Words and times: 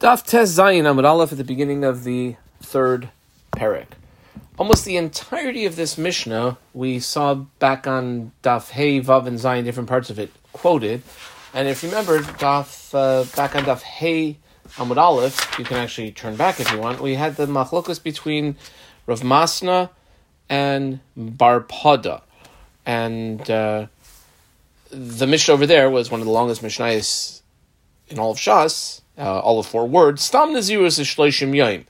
Daf 0.00 0.24
Tes 0.24 0.56
Zayin 0.56 0.84
Amud 0.84 1.04
Aleph 1.04 1.32
at 1.32 1.38
the 1.38 1.42
beginning 1.44 1.82
of 1.82 2.04
the 2.04 2.36
third 2.60 3.08
parak. 3.50 3.88
Almost 4.56 4.84
the 4.84 4.96
entirety 4.96 5.64
of 5.64 5.74
this 5.74 5.98
Mishnah 5.98 6.56
we 6.72 7.00
saw 7.00 7.34
back 7.34 7.88
on 7.88 8.30
Daf 8.44 8.70
Hey 8.70 9.00
Vav 9.00 9.26
and 9.26 9.40
Zayin, 9.40 9.64
different 9.64 9.88
parts 9.88 10.08
of 10.08 10.20
it 10.20 10.30
quoted. 10.52 11.02
And 11.52 11.66
if 11.66 11.82
you 11.82 11.88
remember, 11.88 12.20
Daf 12.20 12.94
uh, 12.94 13.24
back 13.34 13.56
on 13.56 13.64
Daf 13.64 13.82
Hey 13.82 14.36
Amud 14.76 14.98
Aleph, 14.98 15.58
you 15.58 15.64
can 15.64 15.78
actually 15.78 16.12
turn 16.12 16.36
back 16.36 16.60
if 16.60 16.70
you 16.70 16.78
want. 16.78 17.00
We 17.00 17.16
had 17.16 17.34
the 17.34 17.46
machlokas 17.46 18.00
between 18.00 18.54
Rav 19.06 19.22
Masna 19.22 19.90
and 20.48 21.00
Bar 21.16 21.62
Pada, 21.62 22.22
and 22.86 23.50
uh, 23.50 23.86
the 24.90 25.26
Mishnah 25.26 25.54
over 25.54 25.66
there 25.66 25.90
was 25.90 26.08
one 26.08 26.20
of 26.20 26.26
the 26.26 26.32
longest 26.32 26.62
Mishnayos 26.62 27.38
in 28.10 28.18
all 28.18 28.30
of 28.30 28.38
Shas 28.38 29.02
uh, 29.18 29.40
all 29.40 29.58
of 29.58 29.66
four 29.66 29.86
words. 29.86 30.22
Stam 30.22 30.50
Nazirus 30.50 30.98
is 30.98 31.06
Shloishim 31.06 31.50
Yaim. 31.50 31.84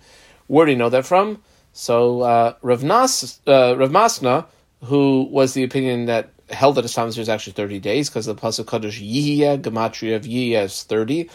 Where 0.47 0.67
do 0.67 0.73
you 0.73 0.79
know 0.79 0.89
that 0.89 1.07
from? 1.07 1.43
So 1.73 2.23
uh, 2.23 2.55
Rav, 2.63 2.83
Nas, 2.83 3.41
uh, 3.47 3.77
Rav 3.77 3.91
Masna, 3.91 4.47
who 4.85 5.29
was 5.31 5.55
the 5.55 5.63
opinion 5.63 6.07
that 6.07 6.31
held 6.51 6.77
that 6.77 6.85
a 6.85 6.89
Stam 6.89 7.07
Nazir 7.07 7.21
is 7.21 7.29
actually 7.29 7.53
30 7.53 7.79
days 7.81 8.09
because 8.09 8.27
the 8.27 8.35
Pasuk 8.35 8.67
Kaddish 8.67 9.01
Yihya, 9.01 9.61
Gematria 9.61 10.17
of 10.17 10.23
Yihya 10.23 10.65
is 10.65 10.83
30. 10.85 11.29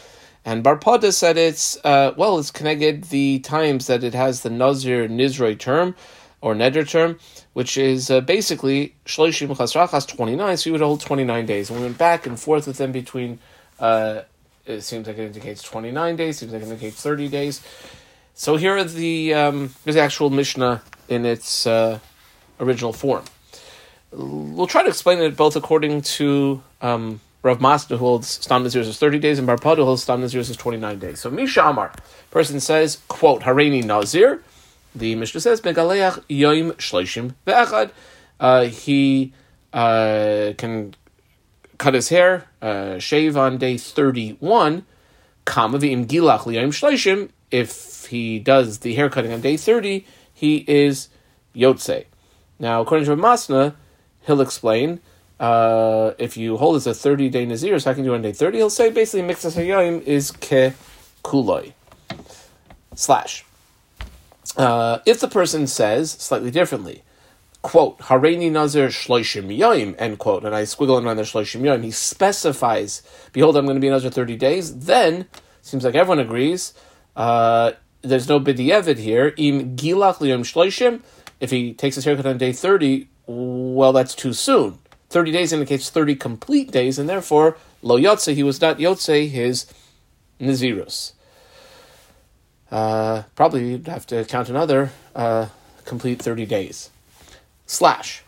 And 0.45 0.63
Barpada 0.63 1.13
said 1.13 1.37
it's, 1.37 1.77
uh, 1.85 2.13
well, 2.17 2.37
it's 2.39 2.51
connected 2.51 3.05
the 3.05 3.39
times 3.39 3.87
that 3.87 4.03
it 4.03 4.13
has 4.13 4.41
the 4.41 4.49
Nazir 4.49 5.07
Nizroi 5.07 5.57
term, 5.57 5.95
or 6.41 6.53
Neder 6.53 6.85
term, 6.85 7.17
which 7.53 7.77
is 7.77 8.11
uh, 8.11 8.19
basically 8.19 8.93
Shloishim 9.05 9.55
Chasrachas 9.55 10.05
29, 10.05 10.57
so 10.57 10.69
you 10.69 10.73
would 10.73 10.81
hold 10.81 10.99
29 10.99 11.45
days. 11.45 11.69
And 11.69 11.79
we 11.79 11.85
went 11.85 11.97
back 11.97 12.27
and 12.27 12.37
forth 12.37 12.67
with 12.67 12.77
them 12.77 12.91
between 12.91 13.39
uh, 13.79 14.23
it 14.65 14.81
seems 14.81 15.07
like 15.07 15.17
it 15.17 15.25
indicates 15.25 15.61
29 15.61 16.15
days, 16.15 16.37
seems 16.37 16.53
like 16.53 16.61
it 16.61 16.65
indicates 16.65 17.01
30 17.01 17.29
days. 17.29 17.61
So 18.33 18.55
here 18.55 18.77
are 18.77 18.83
the, 18.83 19.33
um, 19.33 19.75
the 19.85 19.99
actual 19.99 20.29
Mishnah 20.29 20.81
in 21.09 21.25
its 21.25 21.67
uh, 21.67 21.99
original 22.59 22.93
form. 22.93 23.25
We'll 24.11 24.67
try 24.67 24.83
to 24.83 24.89
explain 24.89 25.19
it 25.19 25.35
both 25.35 25.55
according 25.55 26.01
to 26.03 26.61
um, 26.81 27.19
Rav 27.41 27.59
Masna, 27.59 27.89
who 27.89 27.97
holds 27.97 28.27
Stam 28.27 28.63
Nazir 28.63 28.81
as 28.81 28.97
30 28.97 29.19
days, 29.19 29.37
and 29.37 29.47
Barpada, 29.47 29.77
who 29.77 29.85
holds 29.85 30.03
Stam 30.03 30.21
Nazir 30.21 30.39
as 30.39 30.55
29 30.55 30.99
days. 30.99 31.19
So 31.19 31.29
Misha 31.29 31.63
Amar, 31.63 31.91
person 32.31 32.59
says, 32.59 32.99
quote, 33.07 33.41
Hareini 33.41 33.83
Nazir, 33.83 34.43
the 34.95 35.15
Mishnah 35.15 35.41
says, 35.41 35.61
Megaleach 35.61 36.23
Yoim 36.29 36.73
Shloishim 36.73 37.33
Ve'echad. 37.45 37.91
Uh, 38.39 38.65
he 38.65 39.33
uh, 39.73 40.53
can 40.57 40.95
cut 41.83 41.93
his 41.93 42.07
hair, 42.07 42.47
uh, 42.61 42.97
shave 42.97 43.35
on 43.35 43.57
day 43.57 43.77
31, 43.77 44.85
if 47.51 48.05
he 48.05 48.39
does 48.39 48.79
the 48.79 48.95
hair 48.95 49.09
cutting 49.09 49.33
on 49.33 49.41
day 49.41 49.57
30, 49.57 50.05
he 50.33 50.63
is 50.65 51.09
Yotze. 51.53 52.05
Now, 52.57 52.81
according 52.81 53.05
to 53.07 53.17
Masna, 53.17 53.75
he'll 54.25 54.39
explain 54.39 55.01
uh, 55.41 56.11
if 56.17 56.37
you 56.37 56.55
hold 56.55 56.77
as 56.77 56.87
a 56.87 56.93
30 56.93 57.29
day 57.29 57.45
Nazir, 57.45 57.77
so 57.79 57.91
I 57.91 57.93
can 57.93 58.05
do 58.05 58.13
on 58.13 58.21
day 58.21 58.31
30, 58.31 58.59
he'll 58.59 58.69
say 58.69 58.89
basically 58.89 59.27
Mixas 59.27 59.57
Hayayim 59.57 60.01
is 60.03 60.31
Ke 60.31 60.73
Kuloi. 61.21 61.73
Slash. 62.95 63.43
Uh, 64.55 64.99
if 65.05 65.19
the 65.19 65.27
person 65.27 65.67
says 65.67 66.11
slightly 66.11 66.51
differently, 66.51 67.03
quote, 67.63 67.97
Hareini 67.99 68.51
Nazir 68.51 68.89
Shloishim 68.89 69.57
Yoim, 69.57 69.95
end 69.97 70.19
quote, 70.19 70.43
and 70.43 70.53
I 70.53 70.63
squiggle 70.63 70.99
in 70.99 71.07
around 71.07 71.17
the 71.17 71.23
Shloishim 71.23 71.61
Yoim, 71.61 71.83
he 71.83 71.89
specifies, 71.89 73.01
behold, 73.31 73.57
I'm 73.57 73.65
going 73.65 73.75
to 73.75 73.81
be 73.81 73.87
another 73.87 74.11
30 74.11 74.35
days, 74.35 74.77
then, 74.79 75.27
seems 75.61 75.83
like 75.83 75.95
everyone 75.95 76.19
agrees, 76.19 76.73
uh, 77.15 77.71
there's 78.01 78.27
no 78.29 78.39
bidievid 78.39 78.97
here, 78.97 79.33
im 79.37 79.75
gilach 79.77 80.17
liyom 80.17 80.41
shloishim, 80.41 81.01
if 81.39 81.51
he 81.51 81.73
takes 81.73 81.95
his 81.95 82.05
haircut 82.05 82.25
on 82.25 82.37
day 82.37 82.51
30, 82.51 83.07
well, 83.25 83.93
that's 83.93 84.13
too 84.13 84.33
soon. 84.33 84.77
30 85.09 85.31
days 85.31 85.53
indicates 85.53 85.89
30 85.89 86.15
complete 86.15 86.69
days, 86.69 86.99
and 86.99 87.07
therefore, 87.07 87.57
lo 87.81 87.97
yotze, 87.97 88.35
he 88.35 88.43
was 88.43 88.59
not 88.59 88.77
yotze 88.77 89.29
his 89.29 89.67
nazirus. 90.39 91.13
Uh, 92.69 93.23
probably 93.35 93.69
you'd 93.69 93.87
have 93.87 94.05
to 94.07 94.25
count 94.25 94.49
another 94.49 94.91
uh, 95.15 95.47
complete 95.85 96.21
30 96.21 96.45
days. 96.45 96.89
Slash. 97.65 98.23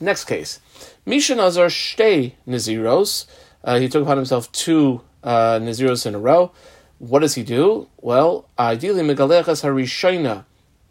Next 0.00 0.24
case. 0.24 0.60
Misha 1.04 1.34
Nazar 1.34 1.66
Shtei 1.66 2.32
Naziros. 2.46 3.26
Uh, 3.64 3.78
he 3.78 3.88
took 3.88 4.02
upon 4.02 4.16
himself 4.16 4.50
two 4.52 5.02
uh, 5.22 5.58
Naziros 5.60 6.06
in 6.06 6.14
a 6.14 6.18
row. 6.18 6.52
What 6.98 7.20
does 7.20 7.34
he 7.34 7.42
do? 7.42 7.88
Well, 8.00 8.48
ideally, 8.58 9.02
Megalechas 9.02 9.62
Harishayna 9.62 10.44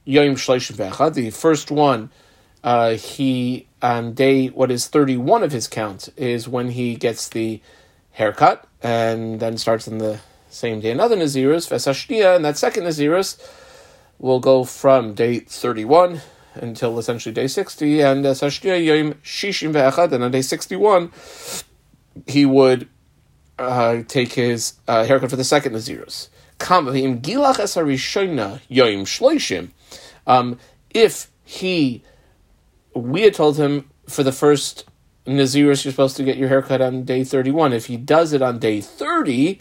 Yom 0.06 0.36
Shleishim. 0.36 1.14
The 1.14 1.30
first 1.32 1.70
one, 1.70 2.12
uh, 2.64 2.92
he, 2.92 3.68
on 3.82 4.14
day, 4.14 4.48
what 4.48 4.72
is 4.72 4.88
31 4.88 5.44
of 5.44 5.52
his 5.52 5.68
count, 5.68 6.10
is 6.16 6.48
when 6.48 6.70
he 6.70 6.96
gets 6.96 7.28
the 7.30 7.62
haircut, 8.12 8.68
and 8.82 9.40
then 9.40 9.58
starts 9.58 9.88
on 9.88 9.98
the 9.98 10.20
same 10.50 10.80
day 10.80 10.92
another 10.92 11.16
Naziros, 11.16 11.70
Vesashnia, 11.70 12.36
and 12.36 12.46
that 12.46 12.58
second 12.58 12.84
Naziros 12.84 13.38
will 14.18 14.40
go 14.40 14.64
from 14.64 15.14
day 15.14 15.40
31 15.40 16.22
until 16.58 16.98
essentially 17.00 17.34
day 17.34 17.48
60, 17.48 18.02
and 18.02 18.26
uh, 18.26 18.30
Yom 18.30 19.14
Shishim 19.24 19.74
Ve'echad, 19.74 20.12
and 20.12 20.24
on 20.24 20.32
day 20.32 20.42
61, 20.42 21.12
he 22.28 22.46
would 22.46 22.88
uh, 23.60 24.04
take 24.08 24.34
his 24.34 24.74
uh, 24.88 25.06
haircut 25.06 25.30
for 25.30 25.36
the 25.36 25.44
second 25.44 25.74
Nazirus. 25.74 26.30
Um, 30.28 30.60
if 30.94 31.32
he, 31.44 32.04
we 32.94 33.22
had 33.22 33.34
told 33.34 33.58
him 33.58 33.90
for 34.08 34.24
the 34.24 34.32
first 34.32 34.86
Nazirus, 35.26 35.84
you're 35.84 35.92
supposed 35.92 36.18
to 36.18 36.24
get 36.24 36.38
your 36.38 36.50
haircut 36.50 36.82
on 36.82 37.04
day 37.04 37.24
31. 37.24 37.74
If 37.74 37.86
he 37.88 37.98
does 37.98 38.34
it 38.34 38.42
on 38.42 38.60
day 38.60 38.82
30, 38.82 39.60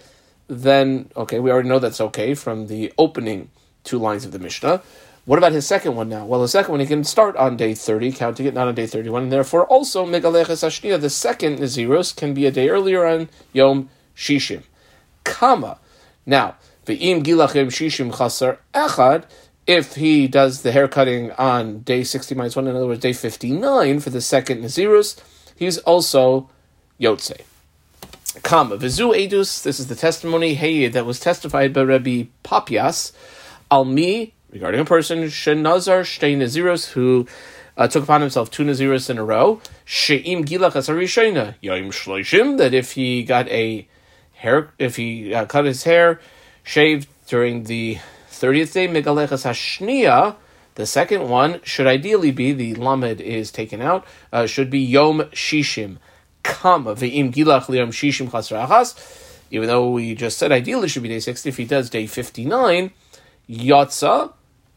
then, 0.48 1.10
okay, 1.16 1.38
we 1.40 1.50
already 1.50 1.68
know 1.68 1.78
that's 1.78 2.00
okay 2.00 2.34
from 2.34 2.68
the 2.68 2.92
opening 2.98 3.50
two 3.84 3.98
lines 3.98 4.24
of 4.24 4.32
the 4.32 4.38
Mishnah. 4.38 4.82
What 5.26 5.38
about 5.38 5.50
his 5.50 5.66
second 5.66 5.96
one 5.96 6.08
now? 6.08 6.24
Well, 6.24 6.40
the 6.40 6.46
second 6.46 6.70
one 6.70 6.78
he 6.78 6.86
can 6.86 7.02
start 7.02 7.34
on 7.34 7.56
day 7.56 7.74
30, 7.74 8.12
counting 8.12 8.46
it 8.46 8.54
not 8.54 8.68
on 8.68 8.76
day 8.76 8.86
31, 8.86 9.24
and 9.24 9.32
therefore 9.32 9.66
also 9.66 10.06
Megaleches 10.06 10.62
Ashniya, 10.62 11.00
the 11.00 11.10
second 11.10 11.58
Naziros, 11.58 12.14
can 12.14 12.32
be 12.32 12.46
a 12.46 12.52
day 12.52 12.68
earlier 12.68 13.04
on 13.04 13.28
Yom 13.52 13.90
Shishim. 14.16 14.62
Kama. 15.24 15.80
Now, 16.24 16.54
Ve'im 16.86 17.24
Gilachim 17.24 17.66
Shishim 17.66 18.12
Chasar 18.12 18.58
Echad, 18.72 19.24
if 19.66 19.96
he 19.96 20.28
does 20.28 20.62
the 20.62 20.70
hair 20.70 20.86
cutting 20.86 21.32
on 21.32 21.80
day 21.80 22.04
60 22.04 22.36
minus 22.36 22.54
1, 22.54 22.68
in 22.68 22.76
other 22.76 22.86
words, 22.86 23.00
day 23.00 23.12
59 23.12 23.98
for 23.98 24.10
the 24.10 24.20
second 24.20 24.62
Naziros, 24.62 25.20
he's 25.56 25.78
also 25.78 26.48
Yotze. 27.00 27.40
Kama. 28.44 28.76
Vizu 28.76 29.12
Edus, 29.12 29.64
this 29.64 29.80
is 29.80 29.88
the 29.88 29.96
testimony, 29.96 30.54
hey, 30.54 30.86
that 30.86 31.04
was 31.04 31.18
testified 31.18 31.72
by 31.72 31.82
Rabbi 31.82 32.26
Papias, 32.44 33.10
Almi 33.72 34.30
regarding 34.56 34.80
a 34.80 34.86
person 34.86 35.24
shenazar 35.24 36.00
shtei 36.00 36.34
naziros 36.34 36.92
who 36.92 37.26
uh, 37.76 37.86
took 37.86 38.04
upon 38.04 38.22
himself 38.22 38.50
two 38.50 38.64
naziros 38.64 39.10
in 39.10 39.18
a 39.18 39.24
row. 39.24 39.60
Sheim 39.84 40.46
gilach 40.46 40.72
asarishayna 40.72 41.56
yaim 41.62 41.88
shloishim 41.88 42.56
that 42.56 42.72
if 42.72 42.92
he 42.92 43.22
got 43.22 43.46
a 43.48 43.86
hair, 44.32 44.70
if 44.78 44.96
he 44.96 45.34
uh, 45.34 45.44
cut 45.44 45.66
his 45.66 45.84
hair, 45.84 46.20
shaved 46.64 47.06
during 47.26 47.64
the 47.64 47.98
thirtieth 48.28 48.72
day 48.72 48.88
megalechas 48.88 49.44
hashnia. 49.44 50.36
The 50.76 50.86
second 50.86 51.28
one 51.28 51.60
should 51.62 51.86
ideally 51.86 52.30
be 52.30 52.52
the 52.52 52.74
lamed 52.76 53.20
is 53.20 53.50
taken 53.50 53.82
out. 53.82 54.06
Uh, 54.32 54.46
should 54.46 54.70
be 54.70 54.80
yom 54.80 55.20
shishim 55.32 55.98
kama 56.42 56.94
ve'im 56.94 57.30
gilach 57.30 57.66
liyom 57.66 57.88
shishim 57.88 58.30
chasrachas. 58.30 58.88
Even 59.50 59.68
though 59.68 59.90
we 59.90 60.14
just 60.14 60.38
said 60.38 60.50
ideally 60.50 60.88
should 60.88 61.02
be 61.02 61.10
day 61.10 61.20
sixty, 61.20 61.50
if 61.50 61.58
he 61.58 61.66
does 61.66 61.90
day 61.90 62.06
fifty 62.06 62.46
nine, 62.46 62.90
yatsa 63.48 64.32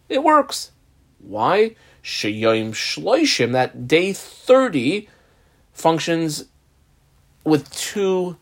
it 0.10 0.24
works. 0.24 0.72
Why? 1.20 1.76
Sheyom 2.04 2.72
Shloishim, 2.72 3.52
that 3.52 3.88
day 3.88 4.14
30 4.14 5.08
functions 5.74 6.46
with 7.44 7.72
two 7.74 8.38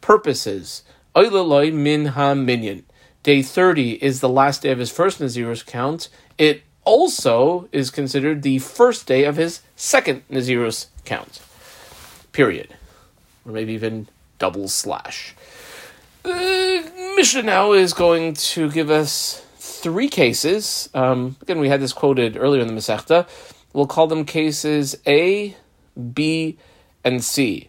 purposes. 0.00 0.82
Oilaloi 1.14 1.72
min 1.72 2.06
ha 2.06 2.34
minyan. 2.34 2.84
Day 3.22 3.42
30 3.42 4.04
is 4.04 4.20
the 4.20 4.28
last 4.28 4.62
day 4.62 4.70
of 4.70 4.78
his 4.78 4.90
first 4.90 5.20
Nazirus 5.20 5.64
count. 5.64 6.08
It 6.38 6.62
also 6.84 7.68
is 7.72 7.90
considered 7.90 8.42
the 8.42 8.58
first 8.58 9.06
day 9.06 9.24
of 9.24 9.36
his 9.36 9.62
second 9.74 10.22
Nazirus 10.28 10.86
count. 11.04 11.40
Period. 12.32 12.74
Or 13.44 13.52
maybe 13.52 13.72
even 13.72 14.08
double 14.38 14.68
slash. 14.68 15.34
Uh, 16.24 16.82
Mishnah 17.16 17.42
now 17.42 17.72
is 17.72 17.92
going 17.92 18.34
to 18.34 18.70
give 18.70 18.90
us 18.90 19.45
three 19.86 20.08
cases. 20.08 20.90
Um, 20.94 21.36
again, 21.42 21.60
we 21.60 21.68
had 21.68 21.80
this 21.80 21.92
quoted 21.92 22.36
earlier 22.36 22.60
in 22.60 22.66
the 22.66 22.74
Masechta. 22.74 23.28
We'll 23.72 23.86
call 23.86 24.08
them 24.08 24.24
cases 24.24 24.96
A, 25.06 25.54
B, 26.12 26.58
and 27.04 27.22
C. 27.22 27.68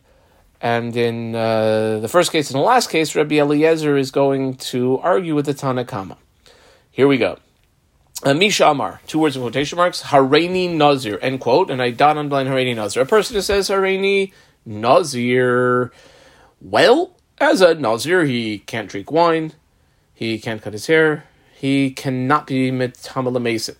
And 0.60 0.98
in 0.98 1.36
uh, 1.36 2.00
the 2.00 2.08
first 2.08 2.32
case 2.32 2.50
and 2.50 2.58
the 2.60 2.64
last 2.64 2.90
case, 2.90 3.14
Rabbi 3.14 3.36
Eliezer 3.36 3.98
is 3.98 4.10
going 4.10 4.56
to 4.72 4.98
argue 4.98 5.36
with 5.36 5.46
the 5.46 5.54
Tanakama. 5.54 6.18
Here 6.90 7.08
we 7.08 7.20
go. 7.20 7.38
Uh, 8.24 8.34
Misha 8.34 8.66
Amar, 8.66 9.00
two 9.06 9.20
words 9.20 9.36
in 9.36 9.44
quotation 9.44 9.78
marks, 9.78 10.02
Hareini 10.02 10.76
Nazir, 10.76 11.20
end 11.22 11.40
quote, 11.40 11.70
and 11.70 11.84
I 11.84 11.92
dot 11.92 12.18
underline 12.18 12.48
Hareini 12.48 12.76
Nazir. 12.76 13.04
A 13.04 13.06
person 13.06 13.36
who 13.36 13.44
says 13.44 13.70
Hareini 13.70 14.34
Nazir, 14.66 15.92
well, 16.60 17.16
as 17.38 17.62
a 17.62 17.76
Nazir, 17.76 18.26
he 18.26 18.58
can't 18.58 18.90
drink 18.90 19.12
wine, 19.12 19.54
he 20.16 20.40
can't 20.40 20.64
cut 20.64 20.74
his 20.74 20.88
hair, 20.88 21.26
he 21.58 21.90
cannot 21.90 22.46
be 22.46 22.72
Mithamala 22.72 23.42
Mason. 23.42 23.76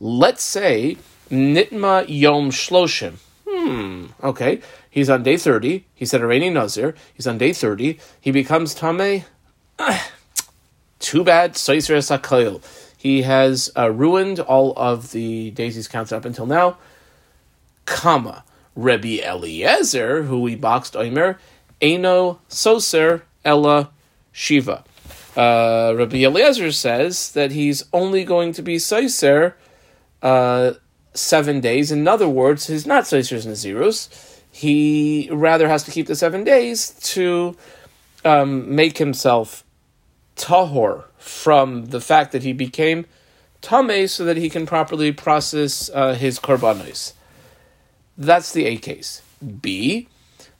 Let's 0.00 0.42
say 0.42 0.96
Nitma 1.30 2.04
Yom 2.08 2.50
Shloshim. 2.50 3.14
Hmm, 3.48 4.06
okay. 4.24 4.60
He's 4.90 5.08
on 5.08 5.22
day 5.22 5.36
30. 5.36 5.84
He 5.94 6.04
said 6.04 6.20
Hareini 6.20 6.52
Nazir. 6.52 6.96
He's 7.14 7.28
on 7.28 7.38
day 7.38 7.52
30. 7.52 7.96
He 8.20 8.32
becomes 8.32 8.74
Tame. 8.74 9.22
too 10.98 11.22
bad. 11.22 11.54
Soiser 11.54 11.98
Sakayil. 11.98 12.60
He 12.96 13.22
has 13.22 13.70
uh, 13.78 13.92
ruined 13.92 14.40
all 14.40 14.72
of 14.76 15.12
the 15.12 15.52
days 15.52 15.76
he's 15.76 15.86
counted 15.86 16.16
up 16.16 16.24
until 16.24 16.46
now. 16.46 16.76
Comma. 17.86 18.42
Rebbe 18.74 19.22
Eliezer, 19.24 20.24
who 20.24 20.40
we 20.40 20.56
boxed 20.56 20.96
Omer, 20.96 21.38
Eno 21.80 22.40
Soser 22.48 23.22
Ella 23.44 23.90
Shiva. 24.32 24.82
Uh, 25.36 25.94
Rabbi 25.96 26.18
Eliezer 26.24 26.72
says 26.72 27.32
that 27.32 27.52
he's 27.52 27.84
only 27.92 28.24
going 28.24 28.52
to 28.52 28.62
be 28.62 28.76
Soser 28.76 29.54
uh, 30.22 30.72
seven 31.14 31.60
days. 31.60 31.90
In 31.90 32.06
other 32.06 32.28
words, 32.28 32.66
he's 32.66 32.86
not 32.86 33.04
Soser 33.04 33.44
Nazirus. 33.46 34.40
He 34.50 35.28
rather 35.32 35.68
has 35.68 35.84
to 35.84 35.90
keep 35.90 36.06
the 36.06 36.16
seven 36.16 36.44
days 36.44 36.90
to 37.14 37.56
um, 38.24 38.74
make 38.74 38.98
himself 38.98 39.64
tahor 40.36 41.04
from 41.18 41.86
the 41.86 42.00
fact 42.00 42.32
that 42.32 42.42
he 42.42 42.52
became 42.52 43.06
tame 43.62 44.08
so 44.08 44.24
that 44.24 44.36
he 44.36 44.50
can 44.50 44.66
properly 44.66 45.12
process 45.12 45.90
uh, 45.94 46.14
his 46.14 46.38
korbanos. 46.38 47.12
That's 48.18 48.52
the 48.52 48.66
A 48.66 48.76
case. 48.76 49.22
B, 49.60 50.08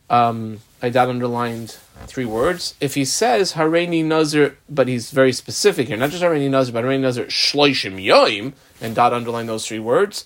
um, 0.09 0.61
I 0.81 0.89
underlined 0.89 1.77
three 2.07 2.25
words. 2.25 2.75
If 2.81 2.95
he 2.95 3.05
says 3.05 3.55
Hareini 3.55 4.05
Nazir, 4.05 4.57
but 4.69 4.89
he's 4.89 5.11
very 5.11 5.33
specific 5.33 5.89
here, 5.89 5.97
not 5.97 6.11
just 6.11 6.23
Hareini 6.23 6.51
Nazir, 6.51 6.73
but 6.73 6.85
Hareini 6.85 7.01
Nazir 7.01 7.27
Shloishim 7.27 8.03
Yoim, 8.03 8.53
and 8.81 8.95
dot 8.95 9.13
underline 9.13 9.47
those 9.47 9.67
three 9.67 9.79
words. 9.79 10.25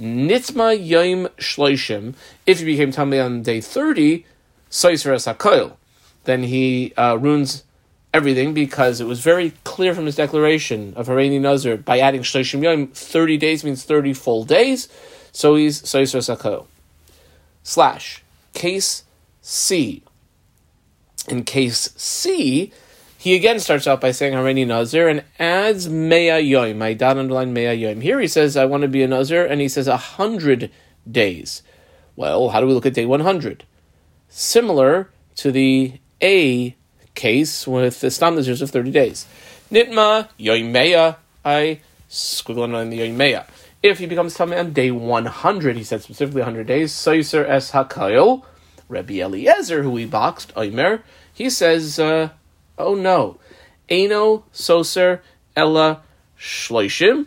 Nitma 0.00 0.78
Yoim 0.78 1.28
Shloishim, 1.36 2.14
if 2.46 2.60
he 2.60 2.64
became 2.64 2.92
Tameh 2.92 3.24
on 3.24 3.42
day 3.42 3.60
30, 3.60 4.24
Saiser 4.70 5.14
Sakoil, 5.14 5.76
then 6.24 6.44
he 6.44 6.92
uh, 6.96 7.16
ruins 7.18 7.64
everything 8.14 8.54
because 8.54 9.00
it 9.00 9.06
was 9.06 9.20
very 9.20 9.52
clear 9.64 9.94
from 9.94 10.06
his 10.06 10.16
declaration 10.16 10.94
of 10.96 11.08
Hareini 11.08 11.40
Nazir 11.40 11.76
by 11.76 11.98
adding 11.98 12.22
Shloishim 12.22 12.60
Yoim, 12.60 12.92
30 12.92 13.36
days 13.36 13.64
means 13.64 13.84
30 13.84 14.12
full 14.12 14.44
days, 14.44 14.88
so 15.32 15.56
he's 15.56 15.82
Saiser 15.82 16.18
Sakoil. 16.18 16.66
Slash, 17.62 18.22
case 18.54 19.04
C. 19.42 20.02
In 21.28 21.44
case 21.44 21.90
C, 21.96 22.72
he 23.18 23.34
again 23.34 23.60
starts 23.60 23.86
out 23.86 24.00
by 24.00 24.12
saying 24.12 24.34
Hareini 24.34 24.66
Nazir 24.66 25.08
and 25.08 25.24
adds 25.38 25.88
Mea 25.88 26.40
Yoim. 26.40 26.80
I 26.82 26.94
dot 26.94 27.18
underline 27.18 27.52
Mea 27.52 27.76
Yoim. 27.76 28.02
Here 28.02 28.20
he 28.20 28.28
says, 28.28 28.56
I 28.56 28.64
want 28.64 28.82
to 28.82 28.88
be 28.88 29.02
a 29.02 29.08
Nazir, 29.08 29.44
and 29.44 29.60
he 29.60 29.68
says 29.68 29.88
a 29.88 29.96
hundred 29.96 30.70
days. 31.10 31.62
Well, 32.16 32.50
how 32.50 32.60
do 32.60 32.66
we 32.66 32.72
look 32.72 32.86
at 32.86 32.94
day 32.94 33.06
100? 33.06 33.64
Similar 34.28 35.10
to 35.36 35.52
the 35.52 36.00
A 36.22 36.76
case 37.14 37.66
with 37.66 38.00
the 38.00 38.10
Stam 38.10 38.36
Nazirs 38.36 38.62
of 38.62 38.70
30 38.70 38.90
days. 38.90 39.26
Nitma 39.70 40.28
Yoim 40.38 40.70
Mea. 40.70 41.16
I 41.44 41.80
squiggle 42.08 42.74
on 42.74 42.90
the 42.90 43.00
Yoim 43.00 43.16
Mea. 43.16 43.40
If 43.82 43.98
he 43.98 44.06
becomes 44.06 44.36
Tameh 44.36 44.58
on 44.58 44.72
day 44.72 44.90
100, 44.90 45.76
he 45.76 45.84
said 45.84 46.02
specifically 46.02 46.40
100 46.40 46.66
days, 46.66 46.92
Soiser 46.92 47.48
Es 47.48 47.72
HaKayil, 47.72 48.44
Rabbi 48.88 49.20
Eliezer, 49.20 49.82
who 49.82 49.90
we 49.90 50.04
boxed, 50.04 50.52
Omer, 50.56 51.02
he 51.38 51.48
says, 51.48 52.00
uh, 52.00 52.30
oh 52.76 52.96
no, 52.96 53.38
Eno 53.88 54.42
Soser 54.52 55.20
Ella 55.54 56.02
Shloishim. 56.36 57.26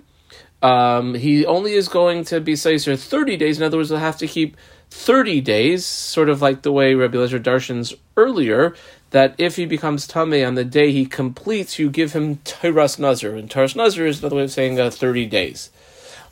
Um, 0.61 1.15
he 1.15 1.45
only 1.45 1.75
is 1.75 1.87
going 1.87 2.25
to 2.25 2.41
be 2.41 2.53
Soiser 2.53 2.99
30 2.99 3.37
days. 3.37 3.57
In 3.57 3.63
other 3.63 3.77
words, 3.77 3.87
he'll 3.87 3.99
have 3.99 4.17
to 4.17 4.27
keep 4.27 4.57
30 4.89 5.39
days, 5.39 5.85
sort 5.85 6.27
of 6.27 6.41
like 6.41 6.63
the 6.63 6.73
way 6.73 6.93
Rabbi 6.93 7.17
Eliezer 7.17 7.39
darshans 7.39 7.95
earlier, 8.17 8.75
that 9.11 9.33
if 9.37 9.55
he 9.55 9.65
becomes 9.65 10.05
Tameh 10.05 10.45
on 10.45 10.55
the 10.55 10.65
day 10.65 10.91
he 10.91 11.05
completes, 11.05 11.79
you 11.79 11.89
give 11.89 12.11
him 12.11 12.35
Tiras 12.43 12.99
Nazir. 12.99 13.33
And 13.37 13.49
Tiras 13.49 13.77
Nazir 13.77 14.07
is 14.07 14.19
another 14.19 14.35
way 14.35 14.43
of 14.43 14.51
saying 14.51 14.77
uh, 14.77 14.89
30 14.89 15.25
days. 15.27 15.69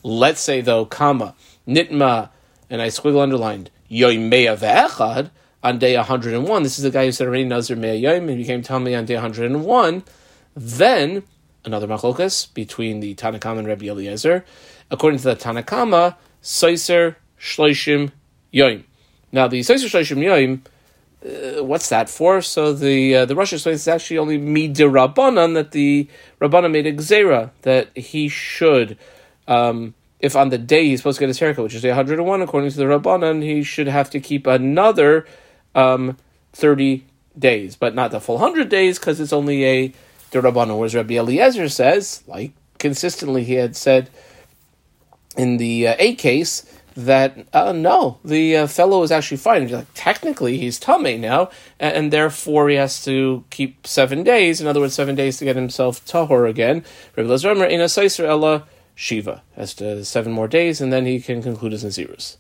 Let's 0.04 0.42
say 0.42 0.60
though, 0.60 0.84
comma, 0.84 1.34
nitma, 1.66 2.28
and 2.70 2.82
I 2.82 2.88
squiggle 2.88 3.22
underlined, 3.22 3.70
yoimeya 3.90 4.58
ve'echad, 4.58 5.30
on 5.64 5.80
day 5.80 5.96
101. 5.96 6.64
This 6.64 6.78
is 6.78 6.84
the 6.84 6.92
guy 6.92 7.06
who 7.06 7.12
said 7.12 7.28
already 7.28 7.44
Nazir 7.44 7.76
Me'ah 7.76 8.00
Yoim 8.00 8.30
and 8.30 8.38
became 8.38 8.62
Tamei 8.62 8.98
on 8.98 9.06
day 9.06 9.16
101. 9.16 10.04
Then, 10.56 11.24
another 11.66 11.88
machlokas 11.88 12.54
between 12.54 13.00
the 13.00 13.16
Tanakama 13.16 13.60
and 13.60 13.68
Rabbi 13.68 13.88
Eliezer. 13.88 14.46
According 14.92 15.20
to 15.20 15.26
the 15.26 15.36
Tanakama, 15.36 16.16
Soiser 16.42 17.16
Shloishim 17.40 18.12
Yoim. 18.54 18.84
Now, 19.32 19.48
the 19.48 19.60
Soiser 19.60 19.86
Shloishim 19.86 20.18
Yoim, 20.18 20.62
uh, 21.26 21.64
what's 21.64 21.90
that 21.90 22.10
for? 22.10 22.42
So 22.42 22.72
the 22.72 23.16
uh, 23.16 23.26
the 23.26 23.36
Rosh 23.36 23.52
explains 23.52 23.82
it's 23.82 23.88
actually 23.90 24.20
only 24.20 24.38
mid 24.38 24.76
Rabbanan 24.76 25.54
that 25.56 25.72
the 25.72 26.08
Rabbanan 26.40 26.72
made 26.72 26.88
a 26.88 26.94
gzera 26.94 27.52
that 27.64 27.96
he 27.98 28.30
should 28.30 28.98
um, 29.46 29.96
if 30.20 30.36
on 30.36 30.50
the 30.50 30.58
day 30.58 30.86
he's 30.86 31.00
supposed 31.00 31.18
to 31.18 31.22
get 31.22 31.30
his 31.30 31.40
haircut, 31.40 31.64
which 31.64 31.74
is 31.74 31.82
day 31.82 31.90
101, 31.90 32.42
according 32.42 32.70
to 32.70 32.78
the 32.78 32.84
Rabbanan, 32.84 33.42
he 33.42 33.64
should 33.64 33.88
have 33.88 34.10
to 34.12 34.20
keep 34.20 34.46
another 34.48 35.26
um, 35.76 36.18
30 36.54 37.06
days, 37.38 37.76
but 37.76 37.96
not 37.96 38.12
the 38.12 38.20
full 38.20 38.36
100 38.36 38.70
days 38.70 39.00
because 39.00 39.20
it's 39.20 39.34
only 39.34 39.66
a 39.66 39.94
the 40.32 40.40
Rabbanan. 40.40 40.78
Whereas 40.78 40.96
Rabbi 40.96 41.16
Eliezer 41.16 41.70
says, 41.70 42.24
like 42.28 42.52
consistently 42.78 43.44
he 43.44 43.54
had 43.54 43.76
said 43.76 44.10
in 45.38 45.58
the 45.58 45.88
uh, 45.88 45.96
A 46.00 46.16
case, 46.16 46.66
that 46.96 47.48
uh, 47.54 47.72
no, 47.72 48.20
the 48.26 48.58
uh, 48.58 48.68
fellow 48.68 49.04
is 49.04 49.12
actually 49.12 49.38
fine. 49.38 49.70
Like, 49.70 49.88
technically, 49.94 50.58
he's 50.58 50.80
tame 50.80 51.22
now, 51.22 51.50
and, 51.80 51.96
and, 51.96 52.14
therefore 52.14 52.68
he 52.68 52.76
has 52.76 53.04
to 53.06 53.44
keep 53.50 53.88
seven 53.88 54.24
days. 54.24 54.60
In 54.60 54.68
other 54.68 54.82
words, 54.82 54.96
seven 54.96 55.16
days 55.16 55.38
to 55.38 55.46
get 55.46 55.56
himself 55.56 56.04
tahor 56.06 56.50
again. 56.50 56.84
Rabbi 57.16 58.26
Ella 58.26 58.68
Shiva. 58.96 59.44
Has 59.56 59.74
to 59.76 60.04
seven 60.04 60.34
more 60.34 60.48
days, 60.48 60.82
and 60.82 60.92
then 60.92 61.06
he 61.06 61.22
can 61.22 61.42
conclude 61.42 61.72
his 61.72 61.86
Nazirus. 61.86 62.36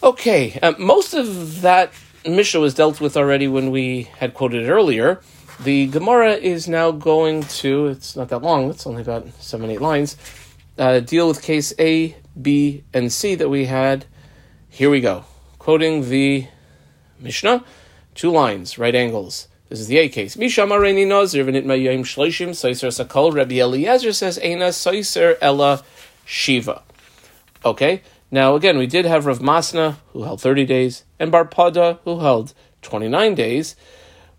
Okay, 0.00 0.56
uh, 0.62 0.74
most 0.78 1.12
of 1.12 1.62
that 1.62 1.92
Mishnah 2.24 2.60
was 2.60 2.72
dealt 2.72 3.00
with 3.00 3.16
already 3.16 3.48
when 3.48 3.72
we 3.72 4.04
had 4.18 4.32
quoted 4.32 4.68
earlier. 4.68 5.20
The 5.58 5.88
Gemara 5.88 6.34
is 6.34 6.68
now 6.68 6.92
going 6.92 7.42
to, 7.42 7.88
it's 7.88 8.14
not 8.14 8.28
that 8.28 8.38
long, 8.38 8.70
it's 8.70 8.86
only 8.86 9.02
about 9.02 9.26
seven, 9.42 9.70
eight 9.70 9.80
lines, 9.80 10.16
uh, 10.78 11.00
deal 11.00 11.26
with 11.26 11.42
case 11.42 11.72
A, 11.80 12.16
B, 12.40 12.84
and 12.94 13.12
C 13.12 13.34
that 13.34 13.48
we 13.48 13.64
had. 13.64 14.04
Here 14.68 14.88
we 14.88 15.00
go. 15.00 15.24
Quoting 15.58 16.08
the 16.08 16.46
Mishnah, 17.18 17.64
two 18.14 18.30
lines, 18.30 18.78
right 18.78 18.94
angles. 18.94 19.48
This 19.68 19.80
is 19.80 19.88
the 19.88 19.98
A 19.98 20.08
case. 20.08 20.36
Misham 20.36 20.68
Areni 20.68 21.08
Nazir 21.08 21.44
v'nit 21.44 21.64
mayim 21.64 22.02
shloishim 22.02 22.50
soiser 22.50 23.04
sakol. 23.04 23.34
Rabbi 23.34 23.56
Eliezer 23.56 24.12
says 24.12 24.38
Eina 24.38 24.68
soiser 24.68 25.36
ella 25.40 25.82
shiva. 26.24 26.82
Okay. 27.64 28.00
Now 28.30 28.54
again, 28.54 28.78
we 28.78 28.86
did 28.86 29.04
have 29.04 29.26
Rav 29.26 29.38
Masna 29.38 29.96
who 30.12 30.22
held 30.22 30.40
thirty 30.40 30.64
days 30.64 31.04
and 31.18 31.32
Bar 31.32 31.46
Pada 31.46 31.98
who 32.04 32.20
held 32.20 32.54
twenty 32.82 33.08
nine 33.08 33.34
days. 33.34 33.76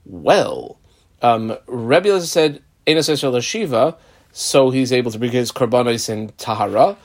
Well, 0.05 0.79
um, 1.21 1.57
Eliezer 1.67 2.25
said 2.25 2.61
soiser 2.87 3.23
ella 3.23 3.41
shiva, 3.41 3.97
so 4.31 4.69
he's 4.69 4.91
able 4.91 5.11
to 5.11 5.19
bring 5.19 5.31
his 5.31 5.51
korbanos 5.51 6.09
in 6.09 6.29
tahara. 6.37 6.97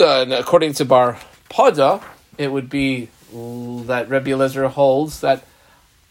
Uh, 0.00 0.22
and 0.22 0.32
according 0.32 0.72
to 0.74 0.84
Bar 0.84 1.18
Pada, 1.50 2.02
it 2.38 2.48
would 2.48 2.68
be 2.68 3.08
that 3.32 4.08
Rabbi 4.08 4.30
Eliezer 4.30 4.68
holds 4.68 5.20
that 5.20 5.44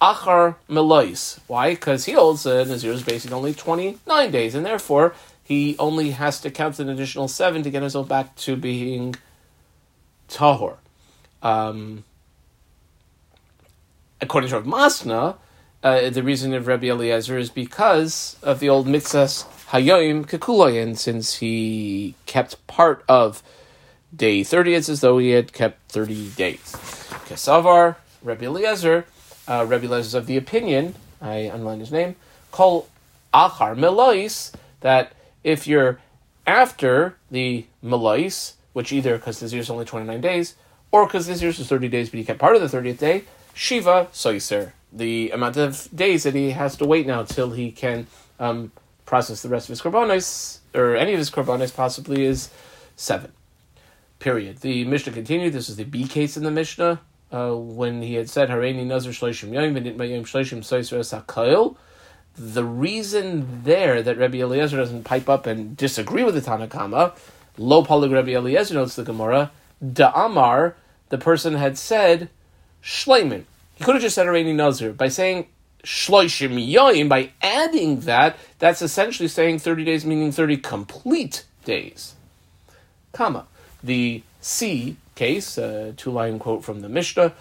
Achar 0.01 0.55
Melois. 0.69 1.39
Why? 1.47 1.71
Because 1.71 2.05
he 2.05 2.11
holds 2.11 2.45
uh, 2.45 2.63
Nazir 2.65 2.91
is 2.91 3.03
basically 3.03 3.35
only 3.35 3.53
29 3.53 4.31
days, 4.31 4.55
and 4.55 4.65
therefore 4.65 5.15
he 5.43 5.77
only 5.79 6.11
has 6.11 6.41
to 6.41 6.51
count 6.51 6.79
an 6.79 6.89
additional 6.89 7.27
seven 7.27 7.63
to 7.63 7.69
get 7.69 7.81
himself 7.81 8.07
back 8.07 8.35
to 8.37 8.55
being 8.55 9.15
Tahor. 10.29 10.77
Um, 11.41 12.03
according 14.21 14.49
to 14.49 14.59
Rav 14.59 14.65
Masna, 14.65 15.35
uh, 15.83 16.09
the 16.09 16.23
reason 16.23 16.53
of 16.53 16.67
Rabbi 16.67 16.87
Eliezer 16.87 17.37
is 17.37 17.49
because 17.49 18.37
of 18.41 18.59
the 18.59 18.69
old 18.69 18.87
mitzvahs 18.87 19.45
Hayoim 19.73 20.25
Kekuloyin, 20.25 20.97
since 20.97 21.35
he 21.35 22.15
kept 22.25 22.65
part 22.67 23.03
of 23.09 23.43
day 24.15 24.43
30, 24.43 24.75
it's 24.75 24.89
as 24.89 25.01
though 25.01 25.17
he 25.17 25.31
had 25.31 25.51
kept 25.51 25.91
30 25.91 26.29
days. 26.31 26.59
Kesavar, 27.27 27.95
Rabbi 28.21 28.45
Eliezer, 28.45 29.05
uh, 29.47 29.65
Rabbi 29.67 29.85
Eliezer 29.85 30.07
is 30.07 30.13
of 30.13 30.27
the 30.27 30.37
opinion, 30.37 30.95
I 31.21 31.49
underline 31.49 31.79
his 31.79 31.91
name, 31.91 32.15
call 32.51 32.87
achar 33.33 33.75
melois, 33.75 34.53
that 34.81 35.13
if 35.43 35.67
you're 35.67 35.99
after 36.45 37.17
the 37.31 37.65
melois, 37.83 38.53
which 38.73 38.91
either 38.91 39.17
because 39.17 39.39
this 39.39 39.53
year's 39.53 39.69
only 39.69 39.85
29 39.85 40.21
days, 40.21 40.55
or 40.91 41.05
because 41.05 41.27
this 41.27 41.41
year's 41.41 41.59
is 41.59 41.67
30 41.67 41.87
days, 41.87 42.09
but 42.09 42.17
he 42.17 42.25
kept 42.25 42.39
part 42.39 42.55
of 42.55 42.61
the 42.61 42.77
30th 42.77 42.99
day, 42.99 43.23
Shiva 43.53 44.07
Soiser. 44.11 44.73
The 44.91 45.31
amount 45.31 45.57
of 45.57 45.89
days 45.95 46.23
that 46.23 46.35
he 46.35 46.51
has 46.51 46.75
to 46.77 46.85
wait 46.85 47.07
now 47.07 47.23
till 47.23 47.51
he 47.51 47.71
can 47.71 48.07
um, 48.39 48.71
process 49.05 49.41
the 49.41 49.49
rest 49.49 49.65
of 49.65 49.69
his 49.69 49.81
korbanos, 49.81 50.59
or 50.75 50.95
any 50.95 51.13
of 51.13 51.17
his 51.17 51.31
korbanos 51.31 51.73
possibly, 51.73 52.25
is 52.25 52.49
seven. 52.95 53.31
Period. 54.19 54.57
The 54.57 54.85
Mishnah 54.85 55.13
continued. 55.13 55.53
This 55.53 55.69
is 55.69 55.77
the 55.77 55.83
B 55.83 56.07
case 56.07 56.37
in 56.37 56.43
the 56.43 56.51
Mishnah. 56.51 57.01
Uh, 57.31 57.55
when 57.55 58.03
he 58.03 58.13
had 58.13 58.29
said, 58.29 58.49
Hareini 58.49 58.85
Nazar 58.85 59.11
Shloshim 59.11 59.51
Yom, 59.53 59.73
Benit 59.73 59.97
Mayim 59.97 60.21
Shloshim 60.21 60.59
Soiser 60.59 61.03
the 62.35 62.63
reason 62.63 63.63
there 63.63 64.01
that 64.01 64.17
Rabbi 64.17 64.39
Eliezer 64.39 64.77
doesn't 64.77 65.03
pipe 65.03 65.29
up 65.29 65.45
and 65.45 65.77
disagree 65.77 66.23
with 66.23 66.33
the 66.33 66.41
Tanakama, 66.41 67.15
Lo 67.57 67.83
Palig 67.83 68.11
Rabbi 68.11 68.31
Eliezer 68.31 68.73
notes 68.73 68.95
the 68.95 69.03
Gemara, 69.03 69.51
Da'amar, 69.83 70.73
the 71.09 71.17
person 71.17 71.55
had 71.55 71.77
said, 71.77 72.29
Shleimin. 72.83 73.43
He 73.75 73.83
could 73.83 73.95
have 73.95 74.01
just 74.01 74.15
said 74.15 74.27
Arani 74.27 74.55
Nazir. 74.55 74.93
By 74.93 75.07
saying 75.07 75.47
Shloishim 75.83 76.71
Yoim, 76.71 77.09
by 77.09 77.31
adding 77.41 78.01
that, 78.01 78.37
that's 78.59 78.81
essentially 78.81 79.27
saying 79.27 79.59
30 79.59 79.83
days, 79.83 80.05
meaning 80.05 80.31
30 80.31 80.57
complete 80.57 81.45
days. 81.65 82.15
Comma. 83.11 83.45
The 83.83 84.23
C 84.41 84.95
case, 85.15 85.57
a 85.57 85.93
two 85.93 86.11
line 86.11 86.39
quote 86.39 86.63
from 86.63 86.81
the 86.81 86.89
Mishnah, 86.89 87.33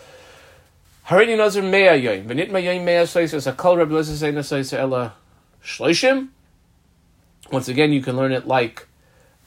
Hareini 1.08 1.36
Nazir 1.36 1.62
Mea 1.62 2.00
Yoim, 2.02 2.26
Venit 2.26 2.50
Yoim 2.50 2.84
Mea 2.84 3.06
Sois, 3.06 3.46
a 3.46 3.52
Kol 3.52 3.76
Rabbi 3.76 3.92
Lezazena 3.92 4.40
Sois 4.40 4.72
Ella 4.76 5.14
Shloishim. 5.64 6.28
Once 7.50 7.68
again, 7.68 7.92
you 7.92 8.02
can 8.02 8.16
learn 8.16 8.32
it 8.32 8.46
like 8.46 8.86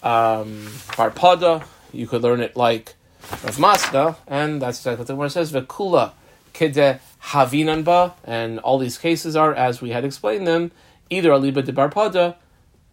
um, 0.06 0.68
Barpada, 0.96 1.66
you 1.92 2.08
could 2.08 2.22
learn 2.22 2.40
it 2.40 2.56
like 2.56 2.96
Rav 3.44 3.58
Masna, 3.58 4.16
and 4.28 4.62
that's 4.62 4.78
exactly 4.80 5.00
what 5.00 5.08
the 5.08 5.16
word 5.16 5.32
says, 5.32 5.52
Vekula 5.52 6.14
Kide 6.54 7.00
Havinanba, 7.24 8.14
and 8.24 8.60
all 8.60 8.78
these 8.78 9.00
cases 9.00 9.36
are, 9.36 9.54
as 9.54 9.82
we 9.82 9.90
had 9.90 10.06
explained 10.06 10.46
them, 10.46 10.72
either 11.10 11.32
Aliba 11.32 11.66
de 11.66 11.74
Barpada 11.74 12.36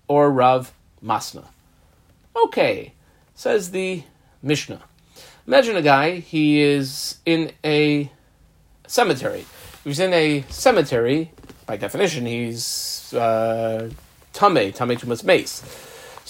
or 0.09 0.31
Rav 0.31 0.73
Masna. 1.05 1.45
Okay, 2.35 2.95
says 3.35 3.73
the 3.73 4.05
Mishnah. 4.43 4.83
Imagine 5.47 5.77
a 5.77 5.83
guy, 5.83 6.19
he 6.19 6.61
is 6.61 7.19
in 7.27 7.53
a 7.63 8.11
cemetery. 8.87 9.45
He's 9.85 10.01
in 10.01 10.15
a 10.15 10.45
cemetery, 10.49 11.31
by 11.67 11.77
definition, 11.77 12.25
he's 12.25 13.13
uh, 13.13 13.91
tame, 14.33 14.73
tame 14.73 14.97
tumas 14.97 15.25
mace. 15.25 15.63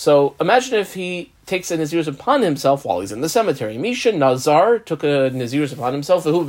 So 0.02 0.34
imagine 0.40 0.74
if 0.80 0.94
he 0.94 1.30
takes 1.46 1.70
a 1.70 1.78
nazirus 1.78 2.08
upon 2.08 2.42
himself 2.42 2.84
while 2.84 2.98
he's 2.98 3.12
in 3.12 3.20
the 3.20 3.28
cemetery. 3.28 3.78
Misha 3.78 4.10
Nazar 4.10 4.80
took 4.80 5.04
a 5.04 5.30
nazirus 5.30 5.72
upon 5.72 5.92
himself. 5.92 6.24
Afilu 6.24 6.44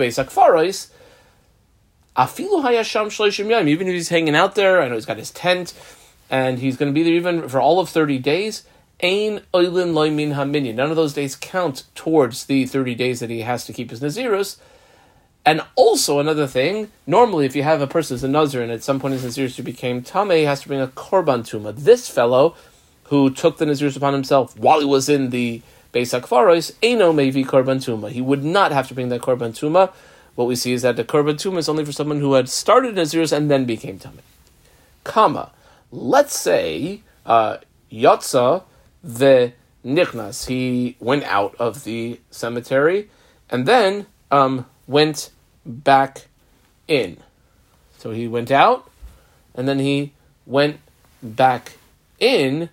hayasham 2.16 3.12
shloishim 3.12 3.52
yom. 3.52 3.68
Even 3.68 3.88
if 3.88 3.94
he's 3.94 4.10
hanging 4.10 4.34
out 4.34 4.56
there, 4.56 4.82
I 4.82 4.88
know 4.88 4.96
he's 4.96 5.06
got 5.06 5.20
his 5.20 5.30
tent, 5.30 5.76
and 6.32 6.58
he's 6.58 6.78
going 6.78 6.92
to 6.92 6.96
be 6.96 7.04
there 7.04 7.14
even 7.14 7.48
for 7.48 7.62
all 7.62 7.80
of 7.80 7.90
thirty 7.90 8.18
days. 8.18 8.64
Ain 9.02 9.42
oilin 9.54 9.94
loimin 9.94 10.34
haminyan. 10.34 10.74
None 10.74 10.90
of 10.90 10.96
those 10.96 11.14
days 11.14 11.36
count 11.36 11.84
towards 11.94 12.46
the 12.46 12.66
thirty 12.66 12.96
days 12.96 13.20
that 13.20 13.30
he 13.30 13.42
has 13.42 13.68
to 13.68 13.74
keep 13.74 13.92
his 13.92 14.02
nazirus. 14.02 14.58
And 15.46 15.62
also 15.76 16.20
another 16.20 16.48
thing, 16.48 16.90
normally 17.06 17.46
if 17.46 17.56
you 17.56 17.62
have 17.62 17.82
a 17.82 17.88
person 17.88 18.16
who's 18.16 18.24
a 18.24 18.28
nazir 18.28 18.64
and 18.64 18.72
at 18.72 18.82
some 18.82 19.00
point 19.00 19.14
in 19.14 19.20
his 19.20 19.38
nazirus 19.38 19.64
became 19.64 20.02
tame, 20.02 20.32
he 20.32 20.46
has 20.46 20.62
to 20.62 20.68
bring 20.68 20.82
a 20.82 20.88
korban 20.88 21.42
tuma. 21.42 21.76
This 21.76 22.10
fellow 22.10 22.56
who 23.14 23.30
took 23.30 23.60
the 23.60 23.66
Nazirus 23.66 23.96
upon 23.96 24.12
himself 24.12 24.58
while 24.58 24.80
he 24.80 24.88
was 24.88 25.08
in 25.08 25.30
the 25.30 25.62
Beis 25.94 26.20
HaKvaros, 26.20 26.74
Eino 26.82 27.14
Mevi 27.14 27.46
Korban 27.46 27.78
Tuma. 27.78 28.10
He 28.10 28.22
would 28.22 28.44
not 28.44 28.72
have 28.72 28.88
to 28.88 28.96
bring 28.96 29.10
that 29.10 29.22
Korban 29.22 29.52
Tuma. 29.52 29.94
What 30.34 30.46
we 30.46 30.56
see 30.56 30.74
is 30.74 30.82
that 30.82 30.96
the 30.96 31.04
Korban 31.04 31.36
Tuma 31.36 31.60
is 31.60 31.70
only 31.70 31.86
for 31.86 31.92
someone 31.92 32.20
who 32.20 32.34
had 32.34 32.50
started 32.50 32.96
Nazirus 32.96 33.32
and 33.32 33.52
then 33.52 33.66
became 33.66 34.00
Tamid. 34.00 34.24
Comma. 35.04 35.52
Let's 35.92 36.36
say 36.36 37.04
uh, 37.24 37.58
Yotza 37.92 38.64
the 39.04 39.54
Nichnas, 39.86 40.48
he 40.48 40.96
went 41.00 41.24
out 41.26 41.54
of 41.60 41.84
the 41.84 42.20
cemetery 42.32 43.12
and 43.52 43.68
then 43.68 44.08
um, 44.32 44.66
went 44.88 45.30
back 45.68 46.26
in. 46.88 47.18
So 48.00 48.10
he 48.10 48.28
went 48.28 48.50
out 48.50 48.90
and 49.54 49.68
then 49.68 49.78
he 49.78 50.14
went 50.48 50.80
back 51.22 51.74
in 52.20 52.70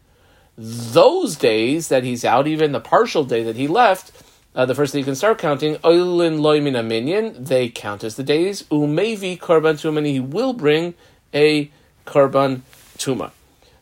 those 0.61 1.37
days 1.37 1.89
that 1.89 2.05
he's 2.05 2.23
out, 2.23 2.47
even 2.47 2.73
the 2.73 2.81
partial 2.81 3.25
day 3.25 3.43
that 3.43 3.57
he 3.57 3.67
left, 3.67 4.13
uh, 4.55 4.67
the 4.67 4.75
first 4.75 4.93
day 4.93 4.99
you 4.99 5.05
can 5.07 5.15
start 5.15 5.39
counting, 5.39 5.77
oilin 5.77 6.41
loimin 6.41 6.87
minyan, 6.87 7.43
they 7.43 7.71
count 7.71 8.05
as 8.05 8.17
the 8.17 8.23
days. 8.23 8.65
Umevi 8.65 9.39
karban 9.39 9.75
tuma, 9.75 10.05
he 10.05 10.21
will 10.21 10.53
bring 10.53 10.93
a 11.33 11.71
karban 12.07 12.61
tuma. 12.99 13.31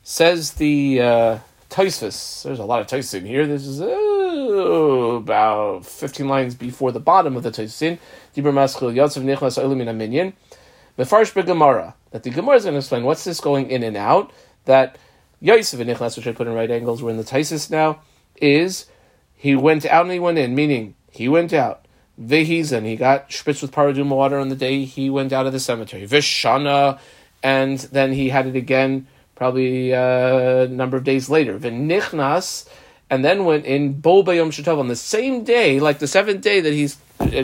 Says 0.05 0.53
the 0.53 1.01
uh, 1.01 1.39
Taisvis, 1.69 2.45
there's 2.45 2.61
a 2.61 2.65
lot 2.65 2.81
of 2.81 2.87
Taisin 2.87 3.27
here. 3.27 3.45
This 3.45 3.67
is 3.67 3.81
uh, 3.81 3.87
about 3.87 5.85
15 5.85 6.29
lines 6.29 6.55
before 6.55 6.93
the 6.93 7.01
bottom 7.01 7.37
of 7.37 7.43
the 7.43 7.51
Taisin. 7.51 7.99
Dibur 8.37 8.53
Maschil 8.53 8.95
Yotzev 8.95 9.25
Nichlas 9.25 9.61
Oilim 9.61 9.97
Minyan. 9.97 10.33
Mefarsh 10.97 11.35
Gemara, 11.45 11.95
that 12.13 12.23
the 12.23 12.31
Gemara 12.31 12.57
is 12.57 12.65
going 12.65 12.75
to 12.75 12.79
explain 12.79 13.05
what's 13.05 13.25
this 13.25 13.41
going 13.41 13.71
in 13.71 13.83
and 13.83 13.97
out, 13.97 14.33
that 14.65 14.97
Yosef 15.41 15.81
and 15.81 15.89
Nichlas, 15.89 16.17
which 16.17 16.27
I 16.27 16.33
put 16.33 16.47
in 16.47 16.55
right 16.55 16.71
angles, 16.71 17.03
we're 17.03 17.11
in 17.11 17.17
the 17.17 17.25
Taisis 17.25 17.71
now, 17.71 18.01
is 18.37 18.87
he 19.37 19.55
went 19.55 19.87
out 19.87 20.05
and 20.05 20.13
he 20.13 20.19
went 20.19 20.39
in, 20.39 20.55
meaning 20.55 20.95
he 21.11 21.29
went 21.29 21.53
out. 21.53 21.85
and 22.17 22.87
he 22.87 22.97
got 22.97 23.31
spritz 23.31 23.63
with 23.63 23.71
paraduma 23.71 24.17
water 24.17 24.39
on 24.39 24.49
the 24.49 24.57
day 24.57 24.85
he 24.85 25.09
went 25.09 25.33
out 25.33 25.47
of 25.47 25.53
the 25.53 25.61
cemetery. 25.61 26.07
Vishana, 26.07 26.99
and 27.43 27.79
then 27.79 28.13
he 28.13 28.31
had 28.31 28.47
it 28.47 28.57
again 28.57 29.07
probably 29.37 29.95
uh, 29.95 30.65
a 30.65 30.69
number 30.69 30.97
of 30.97 31.05
days 31.05 31.31
later. 31.31 31.57
Venichnas, 31.59 32.69
and 33.09 33.25
then 33.25 33.45
went 33.45 33.65
in 33.65 33.93
Bo 33.93 34.25
Bayom 34.25 34.49
Shatov 34.49 34.81
on 34.81 34.89
the 34.89 34.97
same 34.97 35.45
day, 35.45 35.79
like 35.79 36.01
the 36.01 36.09
seventh 36.09 36.41
day 36.41 36.61
that 36.61 36.73
he's 36.73 36.97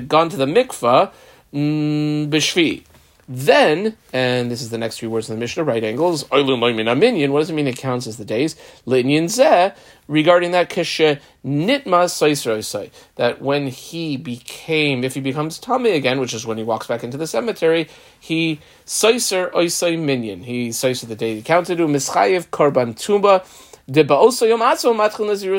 gone 0.09 0.29
to 0.29 0.37
the 0.37 0.47
mikvah, 0.47 1.13
mm, 1.53 2.29
Bishvi. 2.29 2.83
Then, 3.27 3.97
and 4.13 4.51
this 4.51 4.61
is 4.61 4.71
the 4.71 4.77
next 4.77 4.99
few 4.99 5.09
words 5.09 5.31
in 5.31 5.37
the 5.37 5.41
Mishnah, 5.41 5.65
right 5.65 5.83
angles, 5.83 6.29
what 6.31 6.47
does 6.47 7.51
it 7.51 7.55
mean 7.55 7.67
it 7.67 7.79
counts 7.79 8.07
as 8.07 8.19
the 8.19 8.25
days? 8.25 8.55
regarding 10.07 10.51
that 10.51 10.69
kisha 10.69 11.21
nitma 11.45 12.91
that 13.17 13.41
when 13.41 13.67
he 13.69 14.17
became, 14.19 15.05
if 15.05 15.15
he 15.15 15.21
becomes 15.21 15.59
tummy 15.59 15.93
again, 15.93 16.21
which 16.21 16.35
is 16.35 16.47
when 16.47 16.59
he 16.59 16.65
walks 16.65 16.87
back 16.87 17.03
into 17.03 17.17
the 17.17 17.27
cemetery, 17.27 17.89
he 18.21 18.61
saiser 18.85 19.51
oisai 19.53 19.99
minyan. 19.99 20.43
He 20.43 20.69
saiser 20.69 21.07
the 21.07 21.17
day 21.17 21.37
he 21.37 21.43
counted 21.43 21.79
to 21.79 21.87
mischayev 21.87 22.49
korban 22.49 22.99
tumba 22.99 23.45
de 23.91 24.05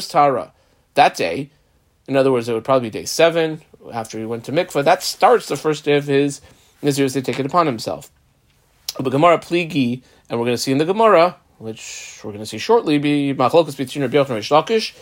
tara. 0.08 0.54
That 0.94 1.18
day, 1.18 1.50
in 2.08 2.16
other 2.16 2.32
words, 2.32 2.48
it 2.48 2.54
would 2.54 2.64
probably 2.64 2.90
be 2.90 3.00
day 3.00 3.06
seven 3.06 3.62
after 3.92 4.20
he 4.20 4.26
went 4.26 4.46
to 4.46 4.52
mikvah. 4.52 4.84
That 4.84 5.02
starts 5.04 5.48
the 5.48 5.58
first 5.58 5.84
day 5.86 5.98
of 5.98 6.06
his 6.06 6.42
Nazirus 6.86 7.14
they 7.14 7.22
take 7.22 7.40
it 7.40 7.46
upon 7.46 7.66
himself. 7.66 8.12
But 9.00 9.10
Gemara 9.10 9.40
pligi, 9.40 10.04
and 10.30 10.40
we're 10.40 10.46
going 10.46 10.58
to 10.58 10.62
see 10.62 10.72
in 10.72 10.78
the 10.78 10.86
Gemara, 10.86 11.38
which 11.58 12.22
we're 12.24 12.32
going 12.32 12.44
to 12.44 12.46
see 12.46 12.58
shortly, 12.58 12.98
be 12.98 13.34
machlokas 13.34 13.78
between 13.78 14.04
Rabbi 14.04 14.18
Yochanan 14.18 14.36
and 14.36 14.44
Shlakish, 14.44 14.96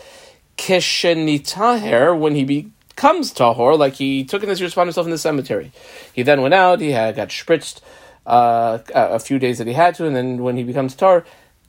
keshenitaher, 0.57 2.17
when 2.17 2.35
he 2.35 2.43
becomes 2.43 3.33
tahor, 3.33 3.77
like 3.77 3.93
he 3.93 4.23
took 4.23 4.43
in 4.43 4.49
Nazirus 4.49 4.71
upon 4.71 4.87
himself 4.87 5.05
in 5.05 5.11
the 5.11 5.17
cemetery. 5.17 5.71
He 6.11 6.23
then 6.23 6.41
went 6.41 6.53
out, 6.53 6.79
he 6.79 6.91
had 6.91 7.15
got 7.15 7.29
spritzed 7.29 7.81
uh, 8.25 8.79
a 8.93 9.19
few 9.19 9.39
days 9.39 9.57
that 9.57 9.67
he 9.67 9.73
had 9.73 9.95
to, 9.95 10.05
and 10.05 10.15
then 10.15 10.43
when 10.43 10.57
he 10.57 10.63
becomes 10.63 10.95
tar, 10.95 11.25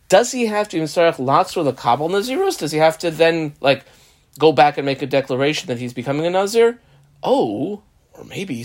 does 0.09 0.33
he 0.33 0.47
have 0.47 0.69
to 0.69 0.77
even 0.77 0.89
start 0.89 1.19
lots 1.19 1.57
with 1.57 1.67
the 1.67 1.73
Kabul 1.73 2.09
Nazirus? 2.09 2.59
Does 2.59 2.73
he 2.73 2.79
have 2.79 2.99
to 2.99 3.11
then 3.11 3.55
like 3.61 3.85
go 4.39 4.53
back 4.53 4.77
and 4.79 4.85
make 4.85 5.03
a 5.03 5.07
declaration 5.07 5.67
that 5.69 5.79
he's 5.79 5.93
becoming 5.95 6.27
a 6.27 6.31
Nazir? 6.31 6.79
Oh, 7.23 7.83
or 8.17 8.25
maybe 8.25 8.65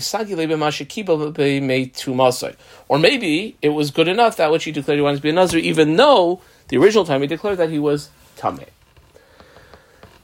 or 2.88 2.98
maybe 2.98 3.56
it 3.62 3.68
was 3.68 3.90
good 3.90 4.08
enough 4.08 4.36
that 4.36 4.52
which 4.52 4.64
he 4.64 4.72
declared 4.72 4.98
he 4.98 5.02
wanted 5.02 5.16
to 5.16 5.22
be 5.22 5.30
a 5.30 5.32
Nazir, 5.32 5.58
even 5.58 5.96
though 5.96 6.40
the 6.68 6.76
original 6.76 7.04
time 7.04 7.20
he 7.20 7.26
declared 7.26 7.58
that 7.58 7.70
he 7.70 7.78
was 7.78 8.10
Tameh. 8.36 8.68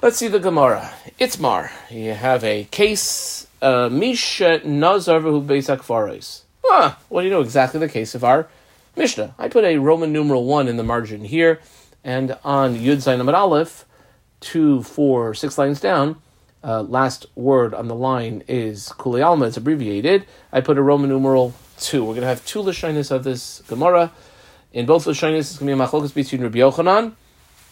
Let's 0.03 0.19
see 0.19 0.29
the 0.29 0.39
Gemara. 0.39 0.93
Itzmar. 1.19 1.71
You 1.91 2.13
have 2.13 2.45
a 2.45 2.65
case, 2.65 3.47
uh, 3.61 3.89
Misha 3.89 4.61
Nazar 4.65 5.21
who 5.21 5.43
Beisak 5.43 5.79
Farais. 5.79 6.43
Ah, 6.69 6.99
well, 7.09 7.25
you 7.25 7.31
know 7.31 7.41
exactly 7.41 7.81
the 7.81 7.89
case 7.89 8.15
of 8.15 8.23
our 8.23 8.49
Mishnah. 8.95 9.35
I 9.39 9.49
put 9.49 9.65
a 9.65 9.79
Roman 9.79 10.13
numeral 10.13 10.45
1 10.45 10.69
in 10.69 10.77
the 10.77 10.83
margin 10.83 11.25
here, 11.25 11.61
and 12.05 12.37
on 12.45 12.77
Yud 12.77 12.97
Zayin 12.97 13.21
Amid 13.21 13.35
Aleph, 13.35 13.85
two, 14.41 14.83
four, 14.83 15.35
six 15.35 15.59
lines 15.59 15.81
down, 15.81 16.17
uh, 16.67 16.83
last 16.83 17.27
word 17.37 17.73
on 17.73 17.87
the 17.87 17.95
line 17.95 18.43
is 18.49 18.93
Kuli 18.99 19.23
Alma, 19.23 19.47
it's 19.47 19.57
abbreviated, 19.57 20.27
I 20.53 20.61
put 20.61 20.77
a 20.77 20.83
Roman 20.83 21.09
numeral 21.09 21.55
2. 21.79 22.03
We're 22.03 22.13
going 22.13 22.23
to 22.23 22.27
have 22.27 22.45
two 22.45 22.61
Lashonis 22.61 23.11
of 23.11 23.25
this 23.25 23.63
Gemara. 23.69 24.13
In 24.73 24.87
both 24.87 25.05
Lashonis, 25.05 25.39
it's 25.39 25.59
going 25.59 25.71
to 25.71 25.77
be 25.77 25.81
a 25.81 25.87
machlokas 25.87 26.13
between 26.13 26.43
Rabbi 26.43 26.59
Yochanan 26.59 27.15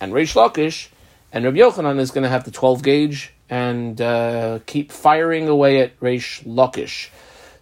and 0.00 0.12
Reish 0.12 0.34
Lakish, 0.34 0.88
and 1.32 1.44
Rabbi 1.44 1.58
Yochanan 1.58 1.98
is 1.98 2.10
going 2.10 2.22
to 2.22 2.28
have 2.28 2.44
the 2.44 2.50
12 2.50 2.82
gauge 2.82 3.34
and 3.50 4.00
uh, 4.00 4.60
keep 4.66 4.92
firing 4.92 5.48
away 5.48 5.80
at 5.80 5.98
Reish 6.00 6.44
Lakish. 6.44 7.10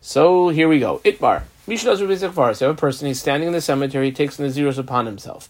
So 0.01 0.49
here 0.51 0.69
we 0.69 0.79
go. 0.79 1.01
Itbar. 1.05 1.43
Mishnah 1.67 1.93
Rabbi 1.93 2.13
Zakvar. 2.13 2.57
So 2.57 2.71
a 2.71 2.75
person, 2.75 3.09
he's 3.09 3.21
standing 3.21 3.47
in 3.47 3.53
the 3.53 3.61
cemetery, 3.61 4.07
he 4.07 4.13
takes 4.13 4.37
the 4.37 4.45
Naziros 4.45 4.79
upon 4.79 5.07
himself. 5.07 5.49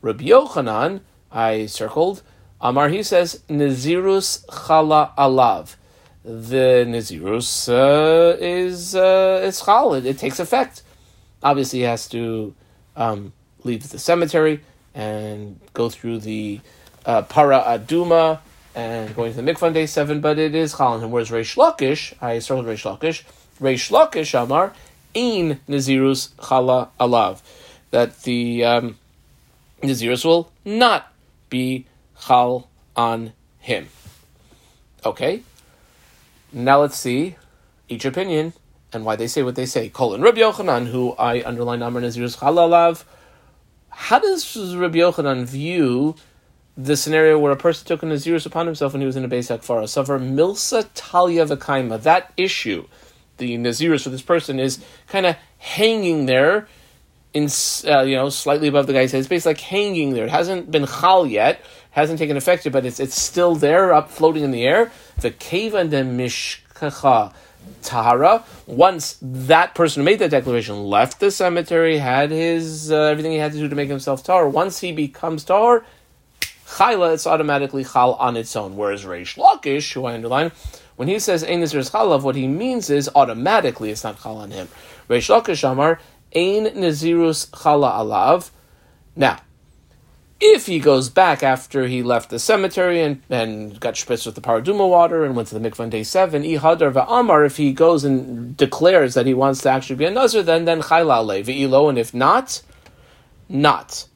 Rabbi 0.00 0.24
Yochanan, 0.24 1.00
I 1.30 1.66
circled, 1.66 2.22
Amar, 2.60 2.88
he 2.88 3.02
says, 3.02 3.40
Nazirus 3.48 4.44
chala 4.46 5.14
alav. 5.16 5.76
The 6.24 6.84
Nazirus 6.86 7.68
uh, 7.68 8.36
is 8.40 8.96
uh, 8.96 9.40
is 9.44 9.62
chal, 9.62 9.94
it, 9.94 10.04
it, 10.04 10.18
takes 10.18 10.40
effect. 10.40 10.82
Obviously, 11.42 11.80
he 11.80 11.84
has 11.84 12.08
to 12.08 12.54
um, 12.96 13.32
leave 13.62 13.88
the 13.88 13.98
cemetery 13.98 14.60
and 14.92 15.60
go 15.72 15.88
through 15.88 16.18
the 16.18 16.60
uh, 17.06 17.22
para 17.22 17.62
aduma 17.64 18.40
and 18.74 19.14
going 19.14 19.32
to 19.32 19.40
the 19.40 19.52
mikvah 19.52 19.68
on 19.68 19.72
day 19.72 19.86
seven, 19.86 20.20
but 20.20 20.38
it 20.38 20.54
is 20.54 20.74
chal 20.74 20.98
him. 20.98 21.12
Whereas 21.12 21.30
Reish 21.30 21.56
Lakish, 21.56 22.12
I 22.20 22.40
circled 22.40 22.66
Reish 22.66 22.84
Lakish, 22.84 23.22
Reish 23.60 23.90
Lakish 23.90 24.34
Amar, 24.34 24.74
ein 25.14 25.60
Nazirus 25.68 26.30
chala 26.34 26.88
alav. 26.98 27.40
That 27.92 28.22
the 28.22 28.64
um, 28.64 28.98
Nazirus 29.80 30.24
will 30.24 30.50
not 30.64 31.12
be 31.48 31.86
chal 32.20 32.68
on 32.96 33.32
him. 33.58 33.88
Okay, 35.04 35.42
now 36.52 36.80
let's 36.80 36.96
see 36.96 37.36
each 37.88 38.04
opinion 38.04 38.52
and 38.92 39.04
why 39.04 39.16
they 39.16 39.26
say 39.26 39.42
what 39.42 39.54
they 39.54 39.66
say. 39.66 39.88
Colon 39.88 40.22
Rabbi 40.22 40.40
Yochanan, 40.40 40.86
who 40.88 41.12
I 41.12 41.42
underline 41.44 41.82
Amr 41.82 42.00
Nazir's 42.00 42.36
Chalalav. 42.36 43.04
How 43.90 44.18
does 44.18 44.76
Rabbi 44.76 44.98
Yochanan 44.98 45.44
view 45.44 46.14
the 46.76 46.96
scenario 46.96 47.38
where 47.38 47.52
a 47.52 47.56
person 47.56 47.86
took 47.86 48.02
a 48.02 48.06
Nazirus 48.06 48.46
upon 48.46 48.66
himself 48.66 48.92
when 48.92 49.00
he 49.00 49.06
was 49.06 49.16
in 49.16 49.24
a 49.24 49.28
Beis 49.28 49.54
Hakfara? 49.54 49.88
Suffer 49.88 50.18
Milsa 50.18 50.88
Talia 50.94 51.44
Vakaima. 51.44 52.02
That 52.02 52.32
issue, 52.36 52.86
the 53.36 53.56
Nazirus 53.58 54.04
for 54.04 54.10
this 54.10 54.22
person, 54.22 54.58
is 54.58 54.82
kind 55.06 55.26
of 55.26 55.36
hanging 55.58 56.26
there 56.26 56.68
in 57.34 57.48
uh, 57.86 58.02
you 58.02 58.16
know 58.16 58.30
slightly 58.30 58.68
above 58.68 58.86
the 58.86 58.92
guy's 58.92 59.12
head. 59.12 59.28
Basically 59.28 59.50
like 59.50 59.60
hanging 59.60 60.14
there. 60.14 60.24
It 60.24 60.30
hasn't 60.30 60.70
been 60.70 60.86
chal 60.86 61.26
yet, 61.26 61.60
hasn't 61.90 62.18
taken 62.18 62.36
effect 62.36 62.64
yet, 62.64 62.72
but 62.72 62.86
it's 62.86 63.00
it's 63.00 63.20
still 63.20 63.54
there, 63.54 63.92
up 63.92 64.10
floating 64.10 64.44
in 64.44 64.50
the 64.50 64.64
air. 64.64 64.90
The 65.20 65.30
kevan 65.30 65.90
de 65.90 66.02
mishkacha 66.02 67.32
tahara. 67.82 68.44
Once 68.66 69.18
that 69.20 69.74
person 69.74 70.00
who 70.00 70.04
made 70.04 70.18
that 70.20 70.30
declaration 70.30 70.84
left 70.84 71.20
the 71.20 71.30
cemetery, 71.30 71.98
had 71.98 72.30
his 72.30 72.92
uh, 72.92 72.96
everything 72.96 73.32
he 73.32 73.38
had 73.38 73.52
to 73.52 73.58
do 73.58 73.68
to 73.68 73.76
make 73.76 73.88
himself 73.88 74.22
tar. 74.22 74.48
Once 74.48 74.80
he 74.80 74.92
becomes 74.92 75.44
tar, 75.44 75.84
chayla, 76.66 77.14
it's 77.14 77.26
automatically 77.26 77.84
chal 77.84 78.14
on 78.14 78.36
its 78.36 78.54
own. 78.54 78.76
Whereas 78.76 79.04
Reish 79.04 79.36
Lakish, 79.36 79.92
who 79.92 80.04
I 80.04 80.14
underline, 80.14 80.52
when 80.96 81.08
he 81.08 81.18
says 81.18 81.42
ein 81.42 81.62
is 81.62 81.72
chalav, 81.72 82.22
what 82.22 82.36
he 82.36 82.46
means 82.46 82.90
is 82.90 83.10
automatically 83.14 83.90
it's 83.90 84.04
not 84.04 84.20
chal 84.22 84.36
on 84.36 84.50
him. 84.50 84.68
Reish 85.08 85.28
Lakish 85.28 85.68
Amar 85.68 86.00
Ein 86.34 86.66
Nazirus 86.66 87.48
Chala 87.50 87.92
Alav. 87.92 88.50
Now, 89.16 89.38
if 90.40 90.66
he 90.66 90.78
goes 90.78 91.08
back 91.08 91.42
after 91.42 91.86
he 91.86 92.02
left 92.02 92.30
the 92.30 92.38
cemetery 92.38 93.02
and, 93.02 93.22
and 93.28 93.78
got 93.80 93.94
spritzed 93.94 94.26
with 94.26 94.36
the 94.36 94.40
paraduma 94.40 94.88
water 94.88 95.24
and 95.24 95.34
went 95.34 95.48
to 95.48 95.58
the 95.58 95.70
mikvah 95.70 95.80
on 95.80 95.90
day 95.90 96.04
seven, 96.04 96.42
ihadar 96.42 96.92
va'amar, 96.92 97.44
if 97.44 97.56
he 97.56 97.72
goes 97.72 98.04
and 98.04 98.56
declares 98.56 99.14
that 99.14 99.26
he 99.26 99.34
wants 99.34 99.62
to 99.62 99.68
actually 99.68 99.96
be 99.96 100.04
a 100.04 100.10
nazir, 100.10 100.42
then 100.42 100.64
then 100.64 100.80
chayla 100.82 101.44
ve'ilo, 101.44 101.88
and 101.88 101.98
if 101.98 102.14
not, 102.14 102.62
not. 103.48 104.06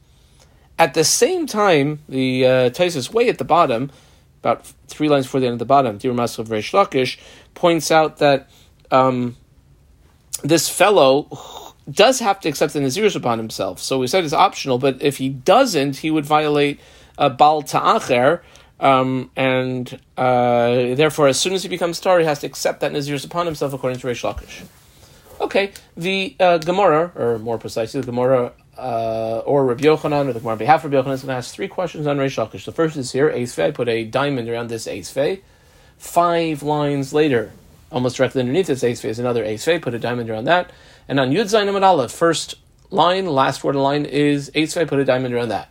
At 0.79 0.93
the 0.93 1.03
same 1.03 1.45
time, 1.45 1.99
the 2.07 2.45
uh, 2.45 2.49
Taisus 2.69 3.13
way 3.13 3.29
at 3.29 3.37
the 3.37 3.43
bottom, 3.43 3.91
about 4.41 4.65
three 4.87 5.09
lines 5.09 5.25
before 5.25 5.39
the 5.39 5.47
end 5.47 5.53
of 5.53 5.59
the 5.59 5.65
bottom, 5.65 5.97
Dir 5.97 6.13
Masav 6.13 6.47
Reish 6.47 6.73
Lakish, 6.73 7.19
points 7.53 7.91
out 7.91 8.17
that 8.17 8.49
um, 8.91 9.35
this 10.41 10.69
fellow 10.69 11.72
does 11.89 12.19
have 12.19 12.39
to 12.41 12.49
accept 12.49 12.73
the 12.73 12.79
Nazirus 12.79 13.15
upon 13.15 13.37
himself. 13.37 13.79
So 13.79 13.99
we 13.99 14.07
said 14.07 14.23
it's 14.23 14.33
optional, 14.33 14.77
but 14.77 15.01
if 15.01 15.17
he 15.17 15.29
doesn't, 15.29 15.97
he 15.97 16.11
would 16.11 16.25
violate 16.25 16.79
a 17.17 17.29
Bal 17.29 17.61
Ta'acher, 17.61 18.41
um, 18.79 19.31
and 19.35 19.99
uh, 20.17 20.95
therefore, 20.95 21.27
as 21.27 21.39
soon 21.39 21.53
as 21.53 21.63
he 21.63 21.69
becomes 21.69 21.99
tar, 21.99 22.19
he 22.19 22.25
has 22.25 22.39
to 22.39 22.47
accept 22.47 22.81
that 22.81 22.91
Nazirus 22.91 23.25
upon 23.25 23.45
himself, 23.45 23.73
according 23.73 23.99
to 23.99 24.07
Reish 24.07 24.23
Lakish. 24.23 24.65
Okay, 25.39 25.71
the 25.95 26.35
uh, 26.39 26.57
Gemara, 26.57 27.11
or 27.15 27.39
more 27.39 27.57
precisely, 27.57 28.01
the 28.01 28.05
Gemara 28.05 28.53
uh, 28.77 29.39
or 29.45 29.65
Rabbi 29.65 29.83
Yochanan, 29.83 30.27
or 30.27 30.33
the 30.33 30.39
Gemara 30.39 30.53
on 30.53 30.57
behalf 30.57 30.83
of 30.83 30.91
Rabbi 30.91 31.07
Yochanan, 31.07 31.13
is 31.13 31.21
going 31.21 31.33
to 31.33 31.37
ask 31.37 31.53
three 31.53 31.67
questions 31.67 32.07
on 32.07 32.17
Reish 32.17 32.37
Lakish. 32.37 32.65
The 32.65 32.71
first 32.71 32.97
is 32.97 33.11
here, 33.11 33.29
Eisvei, 33.29 33.65
I 33.65 33.71
put 33.71 33.89
a 33.89 34.03
diamond 34.03 34.49
around 34.49 34.69
this 34.69 34.87
Eisvei. 34.87 35.41
Five 35.97 36.63
lines 36.63 37.13
later, 37.13 37.51
almost 37.91 38.17
directly 38.17 38.41
underneath 38.41 38.67
this 38.67 38.83
Eisvei 38.83 39.09
is 39.09 39.19
another 39.19 39.43
Eisvei, 39.45 39.81
put 39.81 39.93
a 39.93 39.99
diamond 39.99 40.29
around 40.29 40.45
that. 40.45 40.71
And 41.07 41.19
on 41.19 41.31
Yud 41.31 41.45
Zayin 41.45 41.67
Amid 41.67 41.83
Aleph, 41.83 42.11
first 42.11 42.55
line, 42.89 43.25
last 43.25 43.63
word 43.63 43.75
of 43.75 43.81
line 43.81 44.05
is 44.05 44.49
Eitzvei, 44.51 44.87
put 44.87 44.99
a 44.99 45.05
diamond 45.05 45.33
around 45.33 45.49
that. 45.49 45.69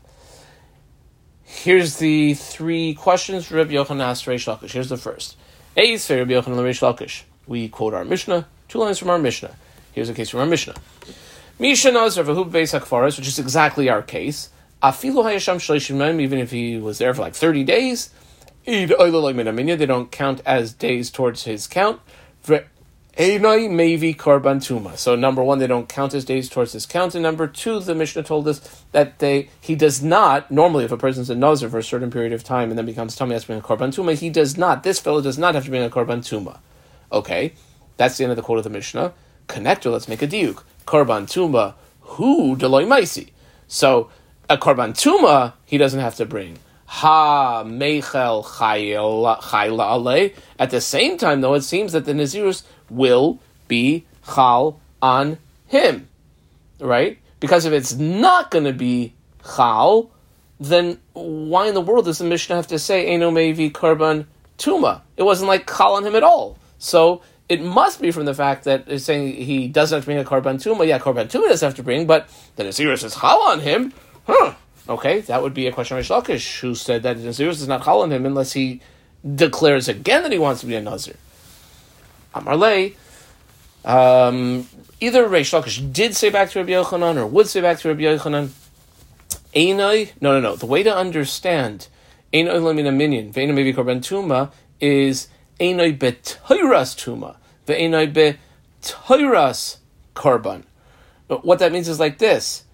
Here's 1.45 1.97
the 1.97 2.35
three 2.35 2.95
questions 2.95 3.51
Rabbi 3.51 3.73
Yochanan 3.73 4.01
asked 4.01 4.27
Reish 4.27 4.47
Lakish. 4.47 4.73
Here's 4.73 4.89
the 4.89 4.97
first. 4.97 5.37
Eitzvei 5.77 6.19
Rabbi 6.19 6.33
Yochanan 6.33 6.59
Reish 6.59 6.81
Lakish. 6.81 7.23
We 7.47 7.69
quote 7.69 7.95
our 7.95 8.05
Mishnah, 8.05 8.47
two 8.69 8.79
lines 8.79 8.99
from 8.99 9.11
our 9.11 9.19
Mishnah. 9.19 9.55
Here's 9.93 10.09
a 10.09 10.15
case 10.15 10.31
from 10.31 10.41
our 10.41 10.47
Mishnah. 10.47 10.75
Misha 11.59 11.93
Nazar 11.93 12.25
Vahub 12.25 12.51
Beis 12.51 12.79
HaKfaras, 12.79 13.19
which 13.19 13.29
is 13.29 13.39
exactly 13.39 13.89
our 13.89 14.03
case. 14.03 14.49
Afilu 14.83 15.25
Hayasham 15.25 15.57
Shalishim 15.57 16.21
even 16.21 16.39
if 16.39 16.51
he 16.51 16.79
was 16.79 16.99
there 16.99 17.15
for 17.15 17.23
like 17.23 17.35
30 17.35 17.65
days, 17.65 18.11
they 18.65 18.87
don't 18.87 20.11
count 20.11 20.41
as 20.45 20.73
days 20.73 21.11
towards 21.11 21.45
his 21.45 21.67
count. 21.67 22.01
Einoi 23.17 23.69
Mevi 23.69 24.17
Korban 24.17 24.57
Tuma. 24.57 24.97
So 24.97 25.15
number 25.15 25.43
one, 25.43 25.59
they 25.59 25.67
don't 25.67 25.87
count 25.87 26.13
his 26.13 26.25
days 26.25 26.49
towards 26.49 26.73
his 26.73 26.87
count, 26.87 27.15
and 27.15 27.23
number 27.23 27.47
two, 27.47 27.79
the 27.81 27.95
Mishnah 27.95 28.23
told 28.23 28.49
us 28.49 28.85
that 28.93 29.19
they 29.19 29.51
he 29.61 29.75
does 29.75 30.03
not 30.03 30.51
normally 30.51 30.87
if 30.87 30.93
a 30.93 30.97
person's 30.97 31.29
a 31.29 31.35
nazir 31.35 31.69
for 31.69 31.79
a 31.79 31.83
certain 31.83 32.11
period 32.11 32.33
of 32.33 32.43
time 32.43 32.71
and 32.71 32.79
then 32.79 32.87
becomes 32.87 33.15
tummy 33.15 33.35
has 33.35 33.43
to 33.43 33.49
bring 33.49 33.59
a 33.59 33.63
Korban 33.63 33.89
Tuma, 33.89 34.15
he 34.15 34.31
does 34.31 34.57
not. 34.57 34.83
This 34.83 34.99
fellow 34.99 35.21
does 35.21 35.37
not 35.37 35.55
have 35.55 35.65
to 35.65 35.71
bring 35.71 35.83
a 35.83 35.91
Korban 35.91 36.21
Tuma. 36.21 36.61
Okay, 37.13 37.53
that's 37.99 38.17
the 38.17 38.25
end 38.25 38.31
of 38.31 38.37
the 38.37 38.43
quote 38.43 38.59
of 38.59 38.65
the 38.65 38.71
Mishnah. 38.71 39.13
Connector, 39.47 39.93
let's 39.93 40.09
make 40.09 40.23
a 40.23 40.27
diuk. 40.27 40.63
Korban 40.87 41.27
Tuma, 41.27 41.75
who 42.01 42.57
Deloy 42.57 42.87
Maisi. 42.87 43.29
So 43.69 44.09
a 44.49 44.57
Korban 44.57 44.95
Tuma 44.95 45.53
he 45.67 45.77
doesn't 45.77 46.01
have 46.01 46.15
to 46.15 46.25
bring. 46.25 46.59
Ha 46.87 47.65
Mechel 47.65 48.45
Chayla 48.45 50.07
Ale. 50.07 50.31
At 50.59 50.71
the 50.71 50.81
same 50.81 51.17
time, 51.17 51.41
though, 51.41 51.55
it 51.55 51.63
seems 51.63 51.93
that 51.93 52.05
the 52.05 52.13
Nazirus 52.13 52.65
will 52.93 53.39
be 53.69 54.05
chal 54.35 54.81
on 55.01 55.39
him, 55.67 56.09
right? 56.81 57.19
Because 57.41 57.65
if 57.65 57.73
it's 57.73 57.95
not 57.95 58.51
going 58.51 58.65
to 58.65 58.73
be 58.73 59.15
chal, 59.45 60.11
then 60.61 60.99
why 61.13 61.67
in 61.67 61.75
the 61.75 61.81
world 61.81 62.05
does 62.05 62.19
the 62.19 62.25
Mishnah 62.25 62.57
have 62.57 62.69
to 62.69 62.79
say 62.79 63.07
Eno 63.07 63.31
Mevi 63.31 63.73
Karban 63.73 64.27
Tuma? 64.59 65.01
It 65.17 65.25
wasn't 65.25 65.49
like 65.49 65.67
chal 65.67 65.95
on 65.95 66.07
him 66.07 66.15
at 66.15 66.23
all. 66.23 66.59
So 66.79 67.23
it 67.49 67.63
must 67.63 68.01
be 68.01 68.11
from 68.11 68.25
the 68.25 68.35
fact 68.35 68.65
that 68.65 68.85
it's 68.87 69.05
saying 69.05 69.35
he 69.35 69.69
doesn't 69.69 69.97
have 69.97 70.05
to 70.05 70.07
bring 70.07 70.19
a 70.19 70.25
Karban 70.25 70.57
Tuma. 70.63 70.87
Yeah, 70.87 70.99
Karban 70.99 71.27
Tuma 71.29 71.49
does 71.49 71.61
have 71.61 71.75
to 71.77 71.83
bring, 71.83 72.07
but 72.07 72.29
the 72.57 72.65
Nazirus 72.65 73.05
is 73.05 73.17
chal 73.17 73.41
on 73.43 73.61
him. 73.61 73.93
Huh. 74.27 74.55
Okay, 74.89 75.21
that 75.23 75.43
would 75.43 75.55
be 75.55 75.67
a 75.67 75.73
question 75.73 75.97
of 75.99 76.05
Lakish, 76.05 76.61
who 76.61 76.75
said 76.75 77.03
that 77.05 77.17
the 77.17 77.29
Nazirus 77.29 77.61
is 77.61 77.69
not 77.69 77.85
chal 77.85 78.03
on 78.03 78.13
him 78.13 78.27
unless 78.27 78.53
he 78.53 78.81
declares 79.35 79.89
again 79.89 80.23
that 80.23 80.33
he 80.33 80.39
wants 80.39 80.61
to 80.61 80.67
be 80.67 80.75
a 80.75 80.83
Nazir. 80.83 81.17
Amarle, 82.35 82.95
um, 83.85 84.69
either 85.01 85.29
Reish 85.29 85.53
Lakish 85.53 85.93
did 85.93 86.15
say 86.15 86.31
back 86.31 86.51
to 86.51 86.61
Rabbi 86.61 86.73
Yochanan 86.73 87.17
or 87.17 87.27
would 87.27 87.49
say 87.49 87.61
back 87.61 87.79
to 87.81 87.89
Rabbi 87.89 88.03
Yochanan. 88.03 88.51
Einoi, 89.55 90.13
no, 90.21 90.33
no, 90.33 90.41
no. 90.41 90.57
The 90.57 90.67
way 90.67 90.83
to 90.83 90.95
understand 90.95 91.89
Einoi 92.33 92.61
lemina 92.61 92.95
minyan, 92.95 93.33
ve'enoi 93.33 93.55
maybe 93.55 93.75
korban 93.75 94.01
tuma, 94.01 94.51
is 94.81 95.29
Einoi 95.61 95.99
betoiras 95.99 96.97
tuma, 96.97 97.37
ve'enoi 97.67 98.13
betoiras 98.83 99.77
korban. 100.15 100.63
What 101.27 101.59
that 101.59 101.73
means 101.73 101.89
is 101.89 102.01
like 102.01 102.19
this: 102.19 102.65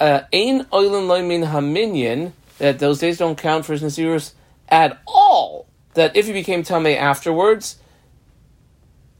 uh, 0.00 0.22
Ein 0.32 0.64
oilen 0.66 1.06
loimin 1.06 1.48
haminyan, 1.50 2.32
that 2.58 2.78
those 2.78 2.98
days 2.98 3.18
don't 3.18 3.38
count 3.38 3.64
for 3.64 3.72
his 3.72 3.82
nazirus 3.82 4.32
at 4.68 5.00
all. 5.06 5.66
That 5.94 6.16
if 6.16 6.26
he 6.26 6.32
became 6.32 6.62
tame 6.62 6.86
afterwards, 6.86 7.76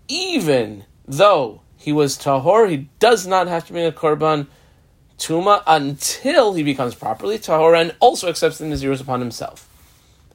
even 0.09 0.85
though 1.07 1.63
he 1.77 1.93
was 1.93 2.19
tahor, 2.19 2.69
he 2.69 2.89
does 2.99 3.27
not 3.27 3.47
have 3.47 3.67
to 3.67 3.73
bring 3.73 3.87
a 3.87 3.93
korban 3.93 4.47
tuma 5.19 5.63
until 5.67 6.55
he 6.55 6.63
becomes 6.63 6.95
properly 6.95 7.39
tahor 7.39 7.81
and 7.81 7.95
also 8.01 8.29
accepts 8.29 8.59
the 8.59 8.65
nazirus 8.65 9.01
upon 9.01 9.21
himself. 9.21 9.69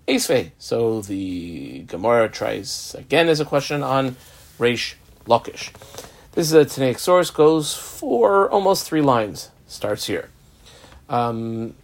Esvei. 0.07 0.51
So 0.57 1.01
the 1.01 1.83
Gemara 1.83 2.29
tries 2.29 2.95
again 2.97 3.29
as 3.29 3.39
a 3.39 3.45
question 3.45 3.83
on 3.83 4.15
Reish 4.57 4.95
Lakish. 5.25 5.71
This 6.33 6.47
is 6.47 6.53
a 6.53 6.65
Tanaic 6.65 6.97
source, 6.97 7.29
goes 7.29 7.75
for 7.75 8.49
almost 8.49 8.87
three 8.87 9.01
lines. 9.01 9.49
Starts 9.67 10.05
here. 10.05 10.29
Um, 11.09 11.75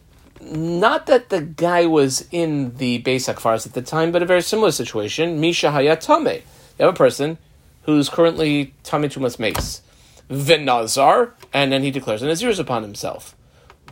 not 0.41 1.05
that 1.07 1.29
the 1.29 1.41
guy 1.41 1.85
was 1.85 2.27
in 2.31 2.77
the 2.77 3.01
Beis 3.01 3.31
Akfars 3.33 3.65
at 3.65 3.73
the 3.73 3.81
time, 3.81 4.11
but 4.11 4.23
a 4.23 4.25
very 4.25 4.41
similar 4.41 4.71
situation. 4.71 5.41
Misha 5.41 5.67
Hayatame. 5.67 6.35
You 6.79 6.85
have 6.85 6.93
a 6.93 6.97
person 6.97 7.37
who's 7.87 8.09
currently 8.09 8.75
Tame 8.83 9.03
Tumas 9.03 9.39
Mace. 9.39 9.81
Venazar, 10.29 11.31
and 11.53 11.71
then 11.71 11.83
he 11.83 11.89
declares 11.89 12.21
an 12.21 12.29
Naziris 12.29 12.59
upon 12.59 12.83
himself. 12.83 13.35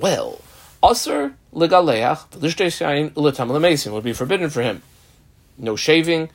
Well, 0.01 0.41
Asr 0.83 1.33
legaleach 1.53 2.29
v'lishtei 2.31 3.91
would 3.91 4.03
be 4.03 4.13
forbidden 4.13 4.49
for 4.49 4.61
him. 4.61 4.83
No 5.57 5.77
shaving, 5.77 6.29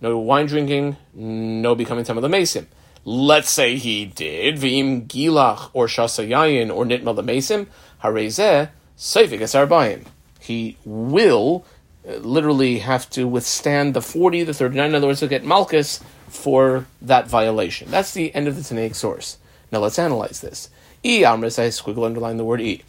no 0.00 0.18
wine 0.18 0.46
drinking, 0.46 0.96
no 1.14 1.76
becoming 1.76 2.04
tam 2.04 2.18
l'mesim. 2.18 2.66
Let's 3.04 3.50
say 3.50 3.76
he 3.76 4.04
did 4.04 4.56
v'im 4.56 5.06
gilach 5.06 5.70
or 5.72 5.86
shasayayin 5.86 6.74
or 6.74 6.84
nitma 6.84 7.16
l'mesim 7.16 7.68
harezeh 8.02 8.70
seifik 8.98 9.38
esarbayim. 9.38 10.06
He 10.40 10.76
will 10.84 11.64
uh, 12.06 12.14
literally 12.14 12.80
have 12.80 13.08
to 13.10 13.28
withstand 13.28 13.94
the 13.94 14.02
40, 14.02 14.42
the 14.42 14.54
39, 14.54 14.88
in 14.88 14.94
other 14.96 15.06
words, 15.06 15.20
to 15.20 15.28
get 15.28 15.44
malchus 15.44 16.00
for 16.28 16.86
that 17.02 17.26
violation. 17.26 17.90
That's 17.90 18.12
the 18.12 18.34
end 18.34 18.48
of 18.48 18.56
the 18.56 18.62
Tanaic 18.62 18.94
source. 18.94 19.38
Now 19.72 19.80
let's 19.80 19.98
analyze 19.98 20.40
this. 20.40 20.70
E 21.02 21.22
amris, 21.22 21.58
I 21.58 21.68
squiggle 21.68 22.06
underline 22.06 22.36
the 22.36 22.44
word 22.44 22.60
E 22.60 22.82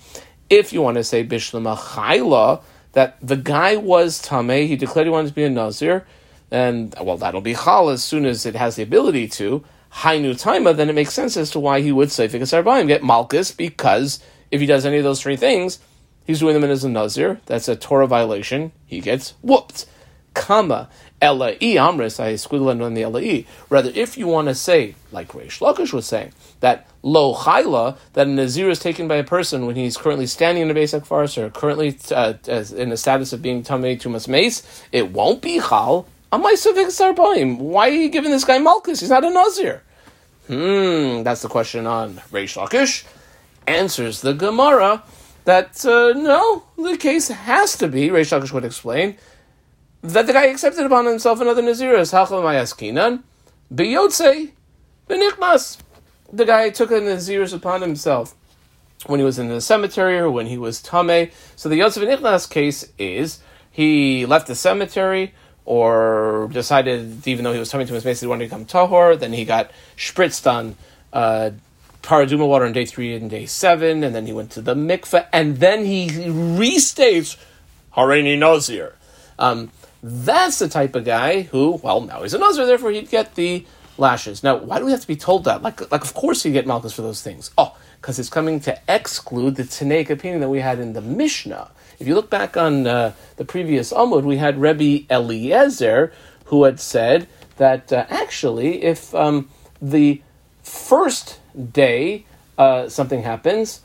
if 0.49 0.71
you 0.71 0.81
want 0.81 0.95
to 0.95 1.03
say 1.03 1.25
Bishlama 1.25 1.77
Chayla, 1.77 2.61
that 2.93 3.17
the 3.21 3.35
guy 3.35 3.75
was 3.75 4.21
Tameh, 4.21 4.67
he 4.67 4.75
declared 4.75 5.07
he 5.07 5.11
wanted 5.11 5.29
to 5.29 5.33
be 5.33 5.43
a 5.43 5.49
Nazir, 5.49 6.05
and 6.49 6.95
well, 7.01 7.17
that'll 7.17 7.41
be 7.41 7.53
Chal 7.53 7.89
as 7.89 8.03
soon 8.03 8.25
as 8.25 8.45
it 8.45 8.55
has 8.55 8.75
the 8.75 8.83
ability 8.83 9.27
to. 9.27 9.63
Hainu 9.91 10.31
Taima, 10.41 10.75
then 10.75 10.89
it 10.89 10.95
makes 10.95 11.13
sense 11.13 11.37
as 11.37 11.51
to 11.51 11.59
why 11.59 11.81
he 11.81 11.91
would 11.91 12.11
say 12.11 12.27
Fikas 12.27 12.53
Arbaim, 12.53 12.87
get 12.87 13.03
Malchus, 13.03 13.51
because 13.51 14.19
if 14.51 14.61
he 14.61 14.67
does 14.67 14.85
any 14.85 14.97
of 14.97 15.03
those 15.03 15.21
three 15.21 15.35
things, 15.35 15.79
he's 16.25 16.39
doing 16.39 16.59
them 16.59 16.69
as 16.69 16.83
a 16.83 16.89
Nazir. 16.89 17.39
That's 17.45 17.67
a 17.67 17.75
Torah 17.75 18.07
violation. 18.07 18.71
He 18.85 19.01
gets 19.01 19.33
whooped. 19.41 19.85
Kama. 20.33 20.89
Ela 21.19 21.55
amris, 21.55 22.19
I 22.19 22.33
squiggle 22.33 22.83
on 22.83 22.93
the 22.93 23.01
Ela. 23.01 23.43
Rather, 23.69 23.91
if 23.95 24.17
you 24.17 24.27
want 24.27 24.49
to 24.49 24.55
say, 24.55 24.93
like 25.11 25.29
Reish 25.29 25.59
Lakish 25.59 25.91
was 25.91 26.05
saying, 26.05 26.31
that 26.59 26.87
lo 27.01 27.33
chayla, 27.33 27.97
that 28.13 28.27
a 28.27 28.29
nazir 28.29 28.69
is 28.69 28.79
taken 28.79 29.07
by 29.07 29.15
a 29.15 29.23
person 29.23 29.65
when 29.65 29.75
he's 29.75 29.97
currently 29.97 30.27
standing 30.27 30.63
in 30.63 30.69
a 30.69 30.75
Beis 30.75 30.99
HaKvaros 30.99 31.37
or 31.37 31.49
currently 31.49 31.97
uh, 32.11 32.33
in 32.75 32.89
the 32.89 32.97
status 32.97 33.33
of 33.33 33.41
being 33.41 33.63
tamei 33.63 33.99
tumas 33.99 34.27
mace, 34.27 34.83
it 34.91 35.11
won't 35.11 35.41
be 35.41 35.59
chal. 35.59 36.07
Why 36.29 37.87
are 37.87 37.89
you 37.89 38.09
giving 38.09 38.31
this 38.31 38.43
guy 38.43 38.59
malchus? 38.59 38.99
He's 38.99 39.09
not 39.09 39.23
a 39.23 39.29
nazir. 39.29 39.81
Hmm, 40.47 41.23
that's 41.23 41.41
the 41.41 41.49
question 41.49 41.87
on 41.87 42.15
Reish 42.31 42.57
Lakish. 42.57 43.05
Answers 43.65 44.21
the 44.21 44.33
Gemara 44.33 45.03
that 45.45 45.83
uh, 45.85 46.13
no, 46.17 46.63
the 46.77 46.97
case 46.97 47.29
has 47.29 47.77
to 47.77 47.87
be. 47.87 48.09
Reish 48.09 48.37
Lakish 48.37 48.51
would 48.51 48.65
explain 48.65 49.17
that 50.01 50.27
the 50.27 50.33
guy 50.33 50.45
accepted 50.45 50.85
upon 50.85 51.05
himself 51.05 51.41
another 51.41 51.61
Naziris, 51.61 52.13
Hachal 52.13 52.43
Mayaskinan, 52.43 53.23
Beyotze, 53.73 54.51
Benichmas. 55.09 55.77
The 56.31 56.45
guy 56.45 56.69
took 56.69 56.91
a 56.91 56.95
Naziris 56.95 57.53
upon 57.53 57.81
himself 57.81 58.35
when 59.05 59.19
he 59.19 59.25
was 59.25 59.39
in 59.39 59.47
the 59.47 59.61
cemetery 59.61 60.17
or 60.17 60.29
when 60.29 60.47
he 60.47 60.57
was 60.57 60.81
Tame. 60.81 61.29
So 61.55 61.69
the 61.69 61.77
Yosef 61.77 62.03
Nichnas 62.03 62.49
case 62.49 62.91
is 62.97 63.39
he 63.71 64.25
left 64.25 64.47
the 64.47 64.55
cemetery 64.55 65.33
or 65.65 66.49
decided, 66.51 67.27
even 67.27 67.43
though 67.43 67.53
he 67.53 67.59
was 67.59 67.71
coming 67.71 67.87
to 67.87 67.93
his 67.93 68.03
base, 68.03 68.21
he 68.21 68.27
wanted 68.27 68.45
to 68.45 68.49
become 68.49 68.65
Tahor, 68.65 69.19
then 69.19 69.33
he 69.33 69.43
got 69.43 69.69
spritzed 69.97 70.49
on 70.49 70.77
uh, 71.11 71.51
Paraduma 72.01 72.47
water 72.47 72.65
on 72.65 72.71
day 72.71 72.85
three 72.85 73.13
and 73.15 73.29
day 73.29 73.45
seven, 73.45 74.01
and 74.01 74.15
then 74.15 74.25
he 74.25 74.31
went 74.31 74.51
to 74.51 74.61
the 74.61 74.75
mikveh, 74.75 75.27
and 75.33 75.57
then 75.57 75.83
he 75.83 76.07
restates 76.07 77.37
Harini 77.97 78.37
Nazir. 78.37 78.95
Um, 79.37 79.71
that's 80.07 80.59
the 80.59 80.69
type 80.69 80.95
of 80.95 81.05
guy 81.05 81.43
who, 81.43 81.79
well, 81.83 82.01
now 82.01 82.23
he's 82.23 82.33
a 82.33 82.37
Nazir, 82.37 82.65
therefore 82.65 82.91
he'd 82.91 83.09
get 83.09 83.35
the 83.35 83.65
lashes. 83.97 84.43
Now, 84.43 84.57
why 84.57 84.79
do 84.79 84.85
we 84.85 84.91
have 84.91 85.01
to 85.01 85.07
be 85.07 85.15
told 85.15 85.43
that? 85.45 85.61
Like, 85.61 85.91
like 85.91 86.03
of 86.03 86.13
course 86.13 86.43
he'd 86.43 86.53
get 86.53 86.67
Malchus 86.67 86.93
for 86.93 87.01
those 87.01 87.21
things. 87.21 87.51
Oh, 87.57 87.77
because 87.99 88.19
it's 88.19 88.29
coming 88.29 88.59
to 88.61 88.79
exclude 88.87 89.55
the 89.55 89.63
Tanaic 89.63 90.09
opinion 90.09 90.39
that 90.41 90.49
we 90.49 90.59
had 90.59 90.79
in 90.79 90.93
the 90.93 91.01
Mishnah. 91.01 91.71
If 91.99 92.07
you 92.07 92.15
look 92.15 92.29
back 92.29 92.55
on 92.55 92.85
uh, 92.85 93.13
the 93.37 93.45
previous 93.45 93.91
Amud, 93.91 94.23
we 94.23 94.37
had 94.37 94.61
Rebbe 94.61 95.05
Eliezer 95.11 96.13
who 96.45 96.63
had 96.63 96.79
said 96.79 97.27
that 97.57 97.91
uh, 97.91 98.05
actually, 98.09 98.83
if 98.83 99.13
um, 99.15 99.49
the 99.81 100.21
first 100.63 101.39
day 101.71 102.25
uh, 102.57 102.87
something 102.87 103.23
happens, 103.23 103.81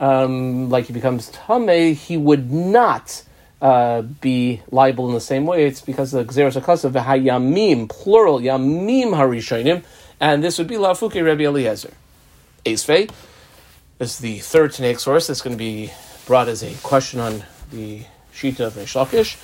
um, 0.00 0.68
like 0.68 0.86
he 0.86 0.92
becomes 0.92 1.30
Tame, 1.30 1.94
he 1.94 2.16
would 2.16 2.50
not 2.50 3.22
uh, 3.62 4.02
be 4.02 4.60
liable 4.72 5.06
in 5.06 5.14
the 5.14 5.20
same 5.20 5.46
way, 5.46 5.64
it's 5.66 5.80
because 5.80 6.12
of 6.12 6.26
the 6.26 6.32
Xeris 6.32 6.56
Akasa 6.56 6.90
Hayamim, 6.90 7.88
plural, 7.88 8.40
Yamim 8.40 9.10
Harishonim, 9.10 9.84
and 10.20 10.42
this 10.42 10.58
would 10.58 10.66
be 10.66 10.74
Lafuke 10.74 11.22
Rebbe 11.22 11.44
Eliezer. 11.44 11.92
Esfei, 12.66 13.08
is 14.00 14.18
the 14.18 14.40
third 14.40 14.72
Tanaic 14.72 14.98
source 14.98 15.28
that's 15.28 15.40
going 15.40 15.56
to 15.56 15.58
be 15.58 15.92
brought 16.26 16.48
as 16.48 16.64
a 16.64 16.74
question 16.82 17.20
on 17.20 17.44
the 17.70 18.02
Shita 18.34 18.66
of 18.66 18.74
Reish 18.74 19.36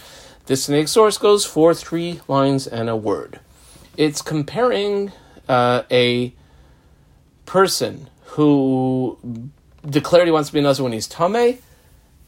This 0.46 0.66
Tanaic 0.66 0.88
source 0.88 1.16
goes 1.16 1.44
for 1.44 1.72
three 1.72 2.20
lines 2.26 2.66
and 2.66 2.88
a 2.88 2.96
word. 2.96 3.38
It's 3.96 4.20
comparing 4.20 5.12
uh, 5.48 5.84
a 5.92 6.34
person 7.46 8.10
who 8.24 9.16
declared 9.88 10.26
he 10.26 10.32
wants 10.32 10.48
to 10.48 10.52
be 10.52 10.58
another 10.58 10.82
when 10.82 10.92
he's 10.92 11.06
Tame, 11.06 11.58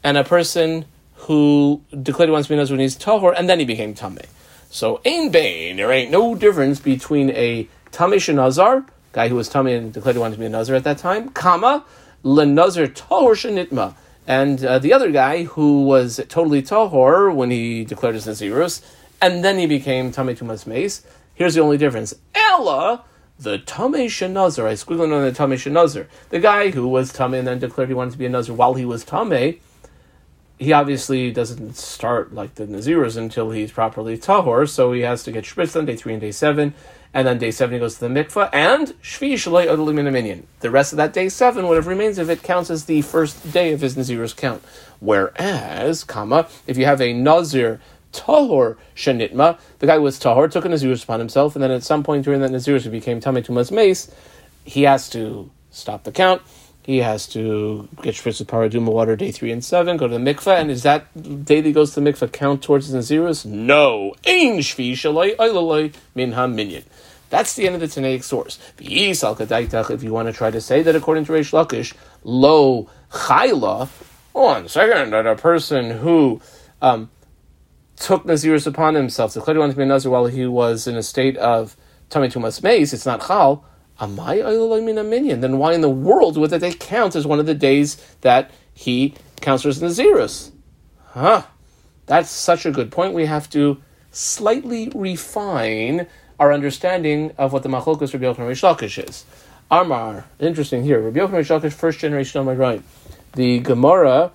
and 0.03 0.17
a 0.17 0.23
person 0.23 0.85
who 1.21 1.81
declared 2.01 2.29
he 2.29 2.33
wants 2.33 2.47
to 2.47 2.53
be 2.53 2.55
a 2.55 2.57
Nazir 2.57 2.75
when 2.75 2.81
he's 2.81 2.97
Tahor, 2.97 3.33
and 3.37 3.49
then 3.49 3.59
he 3.59 3.65
became 3.65 3.93
Tameh. 3.93 4.25
So, 4.69 5.01
Ain 5.05 5.31
Bain, 5.31 5.77
there 5.77 5.91
ain't 5.91 6.11
no 6.11 6.33
difference 6.33 6.79
between 6.79 7.29
a 7.31 7.67
Tameh 7.91 8.15
Shanazar, 8.15 8.87
guy 9.11 9.27
who 9.27 9.35
was 9.35 9.49
Tameh 9.49 9.77
and 9.77 9.93
declared 9.93 10.15
he 10.15 10.19
wanted 10.19 10.35
to 10.35 10.39
be 10.39 10.45
a 10.45 10.49
Nazir 10.49 10.75
at 10.75 10.83
that 10.83 10.97
time, 10.97 11.29
comma, 11.29 11.85
Lenazir 12.23 12.87
Tahor 12.87 13.33
Shanitma, 13.33 13.95
and 14.25 14.63
uh, 14.63 14.79
the 14.79 14.93
other 14.93 15.11
guy 15.11 15.43
who 15.43 15.83
was 15.83 16.21
totally 16.29 16.61
Tahor 16.61 17.33
when 17.33 17.51
he 17.51 17.83
declared 17.83 18.15
his 18.15 18.25
Nazirus, 18.25 18.81
and 19.21 19.43
then 19.43 19.59
he 19.59 19.65
became 19.65 20.11
Tameh 20.11 20.37
Tumas 20.37 20.65
Mace. 20.65 21.05
Here's 21.35 21.53
the 21.53 21.61
only 21.61 21.77
difference. 21.77 22.13
Ella, 22.33 23.03
the 23.37 23.59
Tameh 23.59 24.05
Shanazar, 24.05 24.65
I 24.65 24.73
squiggling 24.73 25.13
on 25.13 25.23
the 25.23 25.31
Tameh 25.31 25.55
Shanazar, 25.55 26.07
the 26.29 26.39
guy 26.39 26.71
who 26.71 26.87
was 26.87 27.13
Tameh 27.13 27.39
and 27.39 27.47
then 27.47 27.59
declared 27.59 27.89
he 27.89 27.95
wanted 27.95 28.11
to 28.11 28.17
be 28.17 28.25
a 28.25 28.29
Nazir 28.29 28.55
while 28.55 28.73
he 28.75 28.85
was 28.85 29.03
Tameh, 29.03 29.59
he 30.61 30.73
obviously 30.73 31.31
doesn't 31.31 31.75
start 31.75 32.35
like 32.35 32.53
the 32.53 32.67
Naziris 32.67 33.17
until 33.17 33.49
he's 33.49 33.71
properly 33.71 34.15
tahor, 34.15 34.69
so 34.69 34.91
he 34.91 35.01
has 35.01 35.23
to 35.23 35.31
get 35.31 35.43
shpitz 35.43 35.75
on 35.75 35.87
day 35.87 35.95
three 35.95 36.13
and 36.13 36.21
day 36.21 36.31
seven, 36.31 36.75
and 37.15 37.25
then 37.25 37.39
day 37.39 37.49
seven 37.49 37.73
he 37.73 37.79
goes 37.79 37.95
to 37.95 38.01
the 38.01 38.07
mikvah, 38.07 38.47
and 38.53 38.89
shvi 39.01 39.33
shalei 39.33 39.65
odolim 39.65 40.11
minion. 40.11 40.45
The 40.59 40.69
rest 40.69 40.93
of 40.93 40.97
that 40.97 41.13
day 41.13 41.29
seven, 41.29 41.67
whatever 41.67 41.89
remains 41.89 42.19
of 42.19 42.29
it, 42.29 42.43
counts 42.43 42.69
as 42.69 42.85
the 42.85 43.01
first 43.01 43.51
day 43.51 43.73
of 43.73 43.81
his 43.81 43.95
Naziris 43.95 44.37
count. 44.37 44.63
Whereas, 44.99 46.03
comma, 46.03 46.47
if 46.67 46.77
you 46.77 46.85
have 46.85 47.01
a 47.01 47.11
Nazir 47.11 47.81
tahor 48.13 48.77
shenitma, 48.95 49.57
the 49.79 49.87
guy 49.87 49.97
was 49.97 50.19
tahor, 50.19 50.51
took 50.51 50.65
a 50.65 50.67
Naziris 50.67 51.03
upon 51.03 51.17
himself, 51.17 51.55
and 51.55 51.63
then 51.63 51.71
at 51.71 51.81
some 51.81 52.03
point 52.03 52.23
during 52.23 52.39
that 52.41 52.51
Naziris 52.51 52.83
he 52.83 52.89
became 52.89 53.19
tamei 53.19 53.43
tumas 53.43 53.71
mace, 53.71 54.13
he 54.63 54.83
has 54.83 55.09
to 55.09 55.49
stop 55.71 56.03
the 56.03 56.11
count 56.11 56.43
he 56.83 56.97
has 56.97 57.27
to 57.27 57.87
get 58.01 58.15
shvitz 58.15 58.39
with 58.39 58.47
paraduma 58.47 58.91
water 58.91 59.15
day 59.15 59.31
three 59.31 59.51
and 59.51 59.63
seven, 59.63 59.97
go 59.97 60.07
to 60.07 60.17
the 60.17 60.19
mikveh, 60.19 60.59
and 60.59 60.71
is 60.71 60.83
that 60.83 61.07
he 61.15 61.71
goes 61.71 61.93
to 61.93 61.99
the 61.99 62.11
mikveh 62.11 62.31
count 62.31 62.63
towards 62.63 62.87
his 62.87 62.95
naziris? 62.95 63.45
No. 63.45 64.13
Ein 64.25 64.59
shvi 64.59 64.93
shaloi 64.93 65.35
oilaloi 65.35 65.93
min 66.15 66.31
minyan. 66.55 66.83
That's 67.29 67.53
the 67.55 67.65
end 67.65 67.75
of 67.75 67.81
the 67.81 67.87
Tanaic 67.87 68.23
source. 68.23 68.59
If 68.77 70.03
you 70.03 70.13
want 70.13 70.27
to 70.27 70.33
try 70.33 70.51
to 70.51 70.59
say 70.59 70.81
that 70.81 70.95
according 70.97 71.25
to 71.25 71.31
Reish 71.31 71.53
Lakish, 71.53 71.93
lo 72.23 72.89
chayla, 73.09 73.87
second, 74.69 75.13
that 75.13 75.25
a 75.25 75.35
person 75.35 75.91
who 75.91 76.41
um, 76.81 77.09
took 77.95 78.25
Naziris 78.25 78.67
upon 78.67 78.95
himself, 78.95 79.33
declared 79.33 79.55
he 79.55 79.59
wanted 79.59 79.73
to 79.73 79.77
be 79.77 79.83
a 79.83 79.85
Nazir 79.85 80.11
while 80.11 80.25
he 80.25 80.45
was 80.45 80.87
in 80.87 80.97
a 80.97 81.03
state 81.03 81.37
of 81.37 81.77
Tummy 82.09 82.27
Tumas 82.27 82.61
Mace, 82.63 82.91
it's 82.91 83.05
not 83.05 83.25
chal, 83.25 83.63
then 84.01 85.57
why 85.57 85.73
in 85.73 85.81
the 85.81 85.89
world 85.89 86.37
would 86.37 86.49
that 86.49 86.61
they 86.61 86.73
count 86.73 87.15
as 87.15 87.27
one 87.27 87.39
of 87.39 87.45
the 87.45 87.53
days 87.53 87.97
that 88.21 88.51
he 88.73 89.13
counts 89.41 89.65
as 89.65 89.81
Nazirus? 89.81 90.51
Huh. 91.09 91.43
That's 92.07 92.29
such 92.29 92.65
a 92.65 92.71
good 92.71 92.91
point. 92.91 93.13
We 93.13 93.25
have 93.25 93.49
to 93.51 93.81
slightly 94.11 94.91
refine 94.93 96.07
our 96.39 96.51
understanding 96.51 97.31
of 97.37 97.53
what 97.53 97.63
the 97.63 97.69
Machlokas 97.69 98.13
Rabbi 98.13 98.25
Yochanan 98.25 98.49
Reish 98.49 98.63
Lakish 98.63 99.07
is. 99.07 99.25
Amar, 99.69 100.25
interesting 100.39 100.83
here. 100.83 100.99
Rabbi 100.99 101.19
Yochanan 101.19 101.41
Reish 101.41 101.61
Lakish, 101.61 101.73
first 101.73 101.99
generation 101.99 102.39
on 102.39 102.45
my 102.45 102.53
right. 102.53 102.81
The 103.33 103.59
Gemara 103.59 104.31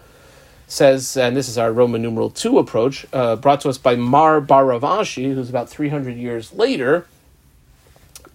says, 0.69 1.17
and 1.17 1.37
this 1.37 1.49
is 1.49 1.59
our 1.59 1.73
Roman 1.73 2.03
numeral 2.03 2.31
two 2.31 2.59
approach, 2.59 3.07
uh, 3.13 3.37
brought 3.37 3.61
to 3.63 3.69
us 3.69 3.79
by 3.79 3.97
Mar 3.97 4.41
bar 4.41 4.67
Rav 4.67 4.83
Ashi, 4.83 5.35
who's 5.35 5.51
about 5.51 5.69
300 5.69 6.17
years 6.17 6.53
later. 6.53 7.07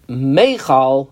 Meichal 0.08 1.10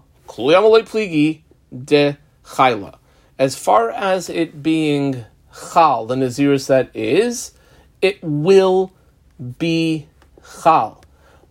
de 1.85 2.17
chayla. 2.45 2.99
As 3.39 3.57
far 3.57 3.91
as 3.91 4.29
it 4.29 4.63
being 4.63 5.25
chal, 5.73 6.07
the 6.07 6.15
nazirus 6.15 6.67
that 6.69 6.91
is, 6.95 7.53
it 8.03 8.19
will 8.23 8.93
be 9.59 10.09
chal. 10.63 11.03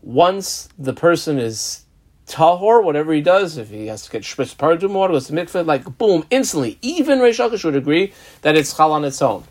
Once 0.01 0.69
the 0.77 0.93
person 0.93 1.39
is 1.39 1.85
tahor, 2.27 2.83
whatever 2.83 3.11
he 3.11 3.21
does, 3.21 3.57
if 3.57 3.69
he 3.69 3.87
has 3.87 4.03
to 4.03 4.11
get 4.11 4.23
shpitz 4.23 4.55
pardum 4.55 4.91
water, 4.91 5.13
goes 5.13 5.27
to 5.27 5.33
mikveh, 5.33 5.65
like 5.65 5.97
boom, 5.97 6.25
instantly. 6.29 6.77
Even 6.81 7.19
Reish 7.19 7.39
Lakish 7.39 7.63
would 7.63 7.75
agree 7.75 8.13
that 8.41 8.55
it's 8.55 8.75
chal 8.75 8.91
on 8.91 9.03
its 9.03 9.21
own. 9.21 9.43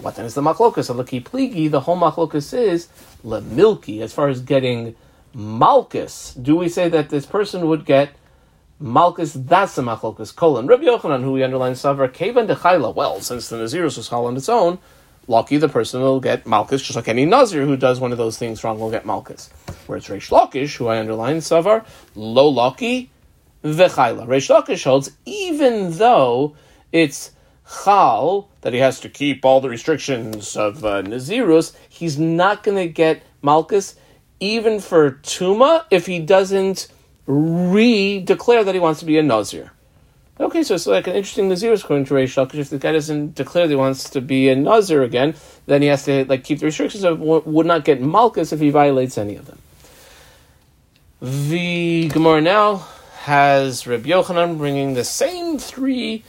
What 0.00 0.16
then 0.16 0.26
is 0.26 0.34
the 0.34 0.42
Laki 0.42 1.22
pligi, 1.22 1.70
the 1.70 1.80
whole 1.80 1.96
machlokas 1.96 2.52
is 2.52 2.88
lemilki, 3.24 4.00
as 4.00 4.12
far 4.12 4.28
as 4.28 4.42
getting 4.42 4.94
malchus. 5.32 6.34
Do 6.34 6.56
we 6.56 6.68
say 6.68 6.88
that 6.90 7.08
this 7.08 7.24
person 7.24 7.66
would 7.68 7.86
get 7.86 8.10
malchus? 8.78 9.32
That's 9.32 9.74
the 9.74 9.82
machlokas. 9.82 10.34
Colon. 10.34 10.66
Rabbi 10.66 10.84
Yochanan, 10.84 11.22
who 11.22 11.32
we 11.32 11.42
underline 11.42 11.72
savar, 11.72 12.12
kevan 12.12 12.46
dechayla. 12.46 12.94
Well, 12.94 13.20
since 13.20 13.48
the 13.48 13.56
nazirus 13.56 13.96
was 13.96 14.08
chal 14.08 14.26
on 14.26 14.36
its 14.36 14.48
own, 14.48 14.78
lucky 15.28 15.56
the 15.56 15.68
person 15.68 16.00
will 16.00 16.20
get 16.20 16.46
malchus, 16.46 16.82
just 16.82 16.96
like 16.96 17.08
any 17.08 17.24
nazir 17.24 17.64
who 17.64 17.76
does 17.76 18.00
one 18.00 18.12
of 18.12 18.18
those 18.18 18.38
things 18.38 18.62
wrong 18.62 18.78
will 18.78 18.90
get 18.90 19.06
malchus. 19.06 19.50
Whereas 19.86 20.06
Reish 20.06 20.30
Lakish, 20.30 20.76
who 20.76 20.88
I 20.88 20.98
underline 20.98 21.38
savar, 21.38 21.84
lo 22.14 22.48
lucky, 22.48 23.10
vechayla. 23.64 24.26
Reish 24.26 24.54
Lakish 24.54 24.84
holds 24.84 25.10
even 25.24 25.92
though 25.92 26.56
it's 26.92 27.32
chal 27.84 28.48
that 28.60 28.72
he 28.72 28.78
has 28.78 29.00
to 29.00 29.08
keep 29.08 29.44
all 29.44 29.60
the 29.60 29.68
restrictions 29.68 30.56
of 30.56 30.84
uh, 30.84 31.02
nazirus, 31.02 31.74
he's 31.88 32.18
not 32.18 32.62
going 32.62 32.76
to 32.76 32.88
get 32.88 33.22
malchus 33.42 33.96
even 34.38 34.80
for 34.80 35.12
tuma 35.12 35.84
if 35.90 36.06
he 36.06 36.18
doesn't 36.18 36.88
re-declare 37.26 38.64
that 38.64 38.74
he 38.74 38.80
wants 38.80 39.00
to 39.00 39.06
be 39.06 39.18
a 39.18 39.22
nazir. 39.22 39.72
Okay, 40.38 40.62
so 40.62 40.74
it's 40.74 40.86
like 40.86 41.06
an 41.06 41.14
interesting 41.14 41.48
nazirus 41.48 41.82
according 41.82 42.04
to 42.06 42.14
Reish 42.14 42.36
Lakish. 42.36 42.58
If 42.58 42.70
the 42.70 42.78
guy 42.78 42.92
doesn't 42.92 43.34
declare 43.34 43.66
that 43.66 43.72
he 43.72 43.76
wants 43.76 44.10
to 44.10 44.20
be 44.20 44.50
a 44.50 44.56
nazir 44.56 45.02
again, 45.02 45.34
then 45.64 45.80
he 45.80 45.88
has 45.88 46.04
to 46.04 46.26
like 46.26 46.44
keep 46.44 46.58
the 46.58 46.66
restrictions 46.66 47.04
of 47.04 47.20
would 47.20 47.66
not 47.66 47.84
get 47.84 48.02
malchus 48.02 48.52
if 48.52 48.60
he 48.60 48.68
violates 48.68 49.16
any 49.16 49.36
of 49.36 49.46
them. 49.46 49.58
The 51.22 52.08
Gemara 52.08 52.42
now 52.42 52.86
has 53.20 53.86
Reb 53.86 54.04
Yochanan 54.04 54.58
bringing 54.58 54.92
the 54.92 55.04
same 55.04 55.58
three 55.58 56.22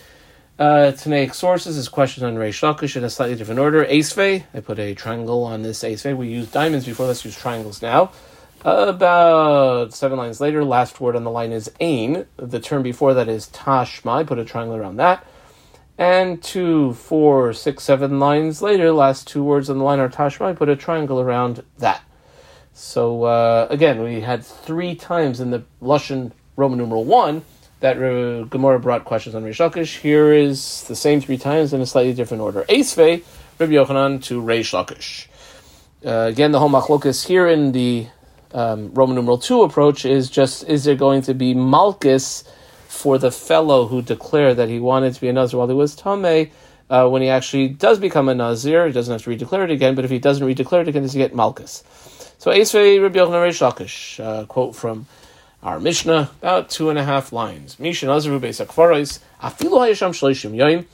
uh, 0.57 0.93
Tanaic 0.95 1.36
sources 1.36 1.77
is 1.77 1.89
questions 1.89 2.23
on 2.23 2.36
Reish 2.36 2.62
Lakish 2.63 2.95
in 2.95 3.03
a 3.03 3.10
slightly 3.10 3.36
different 3.36 3.60
order. 3.60 3.86
Acevei, 3.86 4.45
I 4.53 4.62
put 4.62 4.79
a 4.79 4.95
triangle 4.95 5.43
on 5.43 5.62
this 5.62 5.83
Acevei. 5.83 6.15
We 6.15 6.29
used 6.29 6.53
diamonds 6.53 6.86
before, 6.86 7.07
let's 7.07 7.23
use 7.25 7.38
triangles 7.38 7.81
now. 7.81 8.12
About 8.65 9.93
seven 9.93 10.17
lines 10.17 10.41
later, 10.41 10.63
last 10.63 11.00
word 11.00 11.15
on 11.15 11.24
the 11.24 11.32
line 11.32 11.52
is 11.52 11.72
Ain. 11.80 12.26
The 12.38 12.60
term 12.60 12.84
before 12.84 13.13
that 13.13 13.30
is 13.30 13.48
Tashma. 13.48 14.12
I 14.12 14.24
put 14.24 14.39
a 14.39 14.46
triangle 14.46 14.76
around 14.76 14.98
that. 14.98 15.26
And 15.98 16.41
two, 16.43 16.93
four, 16.93 17.54
six, 17.54 17.84
seven 17.84 18.20
lines 18.20 18.62
later, 18.62 18.91
last 18.91 19.28
two 19.28 19.43
words 19.43 19.70
on 19.70 19.78
the 19.78 19.84
line 19.84 20.00
are 20.00 20.10
Tashma. 20.10 20.48
I 20.48 20.54
put 20.54 20.70
a 20.70 20.76
triangle 20.76 21.20
around 21.20 21.63
that. 21.78 22.04
So 22.74 23.24
uh, 23.24 23.67
again, 23.70 24.04
we 24.04 24.22
had 24.22 24.46
three 24.46 24.96
times 24.96 25.39
in 25.39 25.52
the 25.52 25.63
Lushan 25.82 26.32
Roman 26.56 26.78
numeral 26.78 27.06
one 27.06 27.43
that 27.80 27.98
uh, 27.98 28.43
Gemara 28.46 28.80
brought 28.80 29.06
questions 29.06 29.36
on 29.36 29.43
Reish 29.43 29.58
Lakish. 29.58 30.00
Here 30.00 30.34
is 30.34 30.84
the 30.84 30.96
same 30.96 31.22
three 31.22 31.38
times 31.38 31.74
in 31.74 31.82
a 31.82 31.86
slightly 31.86 32.13
different 32.13 32.41
order. 32.41 32.63
Eisvei, 32.63 33.24
Rabbi 33.60 33.74
Yochanan 33.74 34.24
to 34.26 34.41
Reish 34.41 34.74
Lakish. 34.74 35.28
Uh, 36.06 36.28
again, 36.28 36.52
the 36.52 36.60
whole 36.60 36.70
machlokas 36.70 37.26
here 37.28 37.48
in 37.48 37.72
the 37.72 38.08
um, 38.58 38.91
Roman 38.96 39.15
numeral 39.15 39.38
two 39.38 39.62
approach 39.62 40.04
is 40.04 40.32
just: 40.32 40.63
is 40.67 40.84
there 40.84 40.96
going 40.96 41.22
to 41.24 41.36
be 41.36 41.54
malchus 41.54 42.43
for 42.88 43.20
the 43.20 43.30
fellow 43.30 43.86
who 43.86 44.02
declared 44.02 44.58
that 44.58 44.67
he 44.67 44.80
wanted 44.80 45.13
to 45.13 45.22
be 45.22 45.28
a 45.28 45.34
nazir 45.34 45.60
while 45.60 45.67
he 45.67 45.76
was 45.76 45.96
tamei? 45.96 46.50
Uh, 46.89 47.08
when 47.08 47.22
he 47.22 47.30
actually 47.30 47.67
does 47.67 48.00
become 48.00 48.30
a 48.30 48.34
nazir, 48.34 48.88
he 48.88 48.93
doesn't 48.93 49.12
have 49.12 49.22
to 49.22 49.30
redeclare 49.30 49.65
it 49.65 49.70
again. 49.70 49.93
But 49.93 50.06
if 50.06 50.12
he 50.12 50.17
doesn't 50.17 50.48
redeclare 50.48 50.82
it 50.82 50.88
again, 50.88 51.04
does 51.04 51.13
he 51.13 51.20
get 51.20 51.36
malchus? 51.36 51.84
So 52.39 52.50
Eisvei 52.50 53.00
Rabbi 53.00 53.20
Yochanan 53.20 53.48
Reish 53.48 53.62
Lakish, 53.62 54.24
uh, 54.24 54.46
quote 54.46 54.76
from 54.76 55.06
our 55.62 55.80
Mishnah, 55.80 56.32
about 56.41 56.72
two 56.72 56.89
and 56.89 56.98
a 56.98 57.04
half 57.04 57.32
lines. 57.32 57.80
Mishnah 57.80 58.10
Azru 58.10 58.39
Beis 58.39 58.65
Akfaros, 58.65 59.20
Afilu 59.39 59.78
Hayasham 59.82 60.12
Shloishim 60.12 60.56
Yoim, 60.56 60.86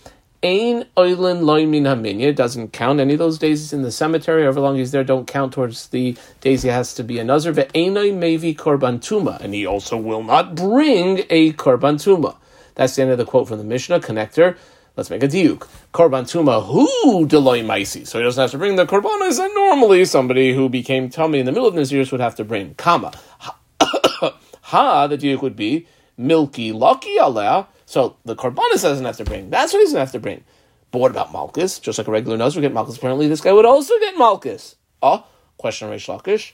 Ein 0.44 0.84
Oilin 0.98 1.44
Loy 1.44 1.66
Min 1.66 1.86
Haminya, 1.86 2.36
doesn't 2.36 2.74
count 2.74 3.00
any 3.00 3.14
of 3.14 3.20
those 3.20 3.40
days 3.40 3.62
He's 3.62 3.72
in 3.72 3.82
the 3.82 3.92
cemetery, 3.92 4.44
however 4.44 4.60
long 4.60 4.76
he's 4.76 4.92
there, 4.92 5.06
don't 5.06 5.26
count 5.26 5.54
towards 5.54 5.88
the 5.88 6.18
days 6.42 6.64
he 6.64 6.70
has 6.70 6.94
to 6.96 7.04
be 7.04 7.18
a 7.18 7.24
Nazir, 7.24 7.54
Ve'enoi 7.54 8.12
Mevi 8.12 8.54
Korban 8.54 9.00
Tuma, 9.00 9.40
and 9.40 9.54
he 9.54 9.66
also 9.66 9.96
will 9.96 10.22
not 10.22 10.54
bring 10.54 11.20
a 11.30 11.54
Korban 11.54 11.96
Tuma. 11.96 12.36
That's 12.76 12.96
the 12.96 13.04
end 13.04 13.12
of 13.12 13.18
the 13.18 13.26
quote 13.26 13.48
from 13.48 13.58
the 13.58 13.64
Mishnah, 13.64 14.02
connector. 14.02 14.58
Let's 14.96 15.10
make 15.10 15.24
a 15.24 15.28
diuk. 15.28 15.68
Korban 15.92 16.30
tuma 16.30 16.64
who 16.64 17.26
deloy 17.26 17.66
maisi. 17.66 18.06
So 18.06 18.20
he 18.20 18.24
doesn't 18.24 18.40
have 18.40 18.52
to 18.52 18.60
bring 18.60 18.76
the 18.76 18.86
korbanos, 18.86 19.44
and 19.44 19.54
normally 19.56 20.06
somebody 20.06 20.54
who 20.54 20.70
became 20.70 21.10
tummy 21.10 21.40
in 21.40 21.48
the 21.48 21.52
middle 21.52 21.68
of 21.68 21.74
Naziris 21.74 22.12
would 22.12 22.22
have 22.22 22.36
to 22.36 22.44
bring. 22.44 22.76
Kama. 22.76 23.12
Ha, 24.68 25.08
the 25.08 25.18
diuk 25.18 25.42
would 25.42 25.56
be 25.56 25.88
milky 26.18 26.72
lucky 26.72 27.18
aleh. 27.18 27.68
So 27.94 28.16
the 28.26 28.36
korbanis 28.36 28.82
doesn't 28.82 29.06
have 29.06 29.18
to 29.18 29.24
bring. 29.24 29.52
That's 29.52 29.72
what 29.72 29.78
he 29.78 29.86
doesn't 29.86 30.00
have 30.00 30.14
to 30.14 30.20
bring. 30.20 30.44
But 30.90 30.98
what 30.98 31.12
about 31.12 31.32
Malchus? 31.32 31.78
Just 31.78 32.00
like 32.00 32.08
a 32.08 32.12
regular 32.12 32.38
nose 32.38 32.56
would 32.56 32.64
get 32.64 32.74
Malchus, 32.74 32.98
apparently 32.98 33.28
this 33.28 33.40
guy 33.40 33.54
would 33.54 33.68
also 33.68 33.94
get 34.00 34.18
Malchus. 34.18 34.76
Oh, 35.04 35.24
question 35.58 35.92
Reish 35.92 36.08
Lakish. 36.08 36.54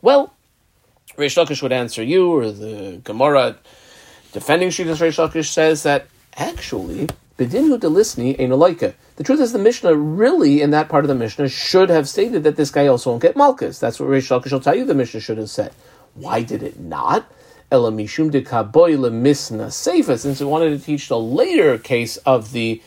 Well, 0.00 0.32
Reish 1.18 1.36
Lakish 1.36 1.60
would 1.60 1.72
answer 1.72 2.02
you, 2.02 2.32
or 2.32 2.50
the 2.50 2.98
Gemara 3.04 3.58
defending 4.32 4.70
Shitas 4.70 5.02
Reish 5.02 5.18
Lakish 5.22 5.48
says 5.48 5.82
that 5.82 6.06
actually, 6.34 7.08
Bedinhu 7.36 7.78
delisni 7.78 8.38
ainolaika. 8.38 8.94
The 9.16 9.24
truth 9.24 9.40
is, 9.40 9.52
the 9.52 9.58
Mishnah 9.58 9.94
really, 9.94 10.62
in 10.62 10.70
that 10.70 10.88
part 10.88 11.04
of 11.04 11.08
the 11.08 11.14
Mishnah, 11.14 11.50
should 11.50 11.90
have 11.90 12.08
stated 12.08 12.42
that 12.44 12.56
this 12.56 12.70
guy 12.70 12.86
also 12.86 13.10
won't 13.10 13.20
get 13.20 13.36
Malchus. 13.36 13.78
That's 13.78 14.00
what 14.00 14.08
Reish 14.08 14.30
Lakish 14.30 14.50
will 14.50 14.60
tell 14.60 14.74
you 14.74 14.86
the 14.86 14.94
Mishnah 14.94 15.20
should 15.20 15.36
have 15.36 15.50
said. 15.50 15.74
Why 16.14 16.42
did 16.42 16.62
it 16.62 16.80
not? 16.80 17.30
Elamishum 17.70 18.30
de 18.30 18.42
kaboy 18.42 18.96
lemisna 18.96 19.66
seifa, 19.66 20.18
since 20.18 20.40
we 20.40 20.46
wanted 20.46 20.70
to 20.70 20.84
teach 20.84 21.08
the 21.08 21.18
later 21.18 21.78
case 21.78 22.16
of 22.18 22.52
the 22.52 22.82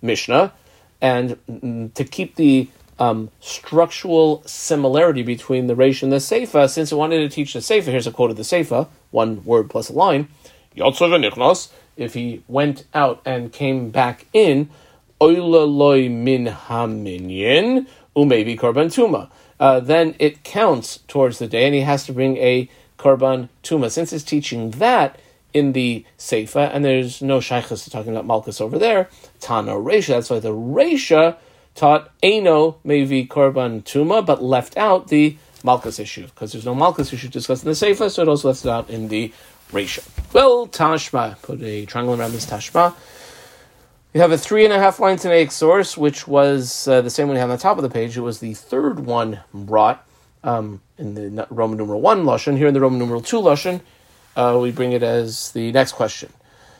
Mishnah, 0.00 0.52
and 1.00 1.36
mm, 1.48 1.92
to 1.94 2.04
keep 2.04 2.36
the 2.36 2.68
um, 2.98 3.30
structural 3.40 4.42
similarity 4.46 5.22
between 5.22 5.66
the 5.66 5.74
Reish 5.74 6.02
and 6.02 6.12
the 6.12 6.16
Seifa, 6.16 6.68
since 6.68 6.90
we 6.92 6.98
wanted 6.98 7.18
to 7.18 7.28
teach 7.28 7.52
the 7.52 7.60
Seifa, 7.60 7.84
here's 7.84 8.06
a 8.06 8.12
quote 8.12 8.30
of 8.30 8.36
the 8.36 8.42
Seifa, 8.42 8.88
one 9.10 9.44
word 9.44 9.70
plus 9.70 9.88
a 9.88 9.92
line, 9.92 10.28
if 10.76 12.14
he 12.14 12.42
went 12.46 12.84
out 12.94 13.20
and 13.24 13.52
came 13.52 13.90
back 13.90 14.26
in, 14.32 14.70
oila 15.20 15.66
loy 15.66 16.08
min 16.08 16.46
haminyin, 16.46 17.86
umevi 18.16 18.58
korban 18.58 18.86
tuma. 18.86 19.30
Uh, 19.58 19.80
then 19.80 20.14
it 20.20 20.44
counts 20.44 20.98
towards 21.08 21.40
the 21.40 21.48
day, 21.48 21.66
and 21.66 21.74
he 21.74 21.80
has 21.80 22.06
to 22.06 22.12
bring 22.12 22.36
a 22.36 22.70
Karban 22.98 23.48
Tuma. 23.62 23.90
Since 23.90 24.12
it's 24.12 24.24
teaching 24.24 24.72
that 24.72 25.18
in 25.54 25.72
the 25.72 26.04
Seifa, 26.18 26.70
and 26.72 26.84
there's 26.84 27.22
no 27.22 27.38
Shaykhs 27.38 27.88
talking 27.88 28.12
about 28.12 28.26
Malchus 28.26 28.60
over 28.60 28.78
there, 28.78 29.08
Tana 29.40 29.72
Resha, 29.72 30.08
that's 30.08 30.30
why 30.30 30.40
the 30.40 30.52
Resha 30.52 31.36
taught 31.74 32.10
Eno 32.22 32.76
maybe 32.84 33.24
Korban 33.26 33.82
Tuma, 33.82 34.24
but 34.24 34.42
left 34.42 34.76
out 34.76 35.08
the 35.08 35.36
Malchus 35.64 35.98
issue, 35.98 36.26
because 36.26 36.52
there's 36.52 36.66
no 36.66 36.74
Malchus 36.74 37.12
issue 37.12 37.28
discussed 37.28 37.64
in 37.64 37.68
the 37.68 37.74
Seifa, 37.74 38.10
so 38.10 38.22
it 38.22 38.28
also 38.28 38.48
left 38.48 38.64
it 38.64 38.68
out 38.68 38.90
in 38.90 39.08
the 39.08 39.32
Resha. 39.72 40.06
Well, 40.32 40.66
Tashma, 40.66 41.40
put 41.42 41.62
a 41.62 41.86
triangle 41.86 42.18
around 42.18 42.32
this 42.32 42.46
Tashma. 42.46 42.94
We 44.14 44.20
have 44.20 44.32
a 44.32 44.38
three 44.38 44.64
and 44.64 44.72
a 44.72 44.78
half 44.78 45.00
line 45.00 45.16
Tanaic 45.16 45.52
source, 45.52 45.96
which 45.96 46.26
was 46.26 46.88
uh, 46.88 47.02
the 47.02 47.10
same 47.10 47.28
one 47.28 47.34
we 47.34 47.40
have 47.40 47.50
on 47.50 47.56
the 47.56 47.62
top 47.62 47.76
of 47.76 47.82
the 47.82 47.90
page. 47.90 48.16
It 48.16 48.22
was 48.22 48.40
the 48.40 48.54
third 48.54 49.00
one 49.00 49.40
brought 49.52 50.04
um, 50.44 50.80
in 50.96 51.14
the 51.14 51.46
Roman 51.50 51.78
numeral 51.78 52.00
one 52.00 52.24
lashon. 52.24 52.56
Here 52.56 52.68
in 52.68 52.74
the 52.74 52.80
Roman 52.80 52.98
numeral 52.98 53.20
two 53.20 53.40
lashon, 53.40 53.80
uh, 54.36 54.58
we 54.60 54.70
bring 54.70 54.92
it 54.92 55.02
as 55.02 55.52
the 55.52 55.72
next 55.72 55.92
question. 55.92 56.32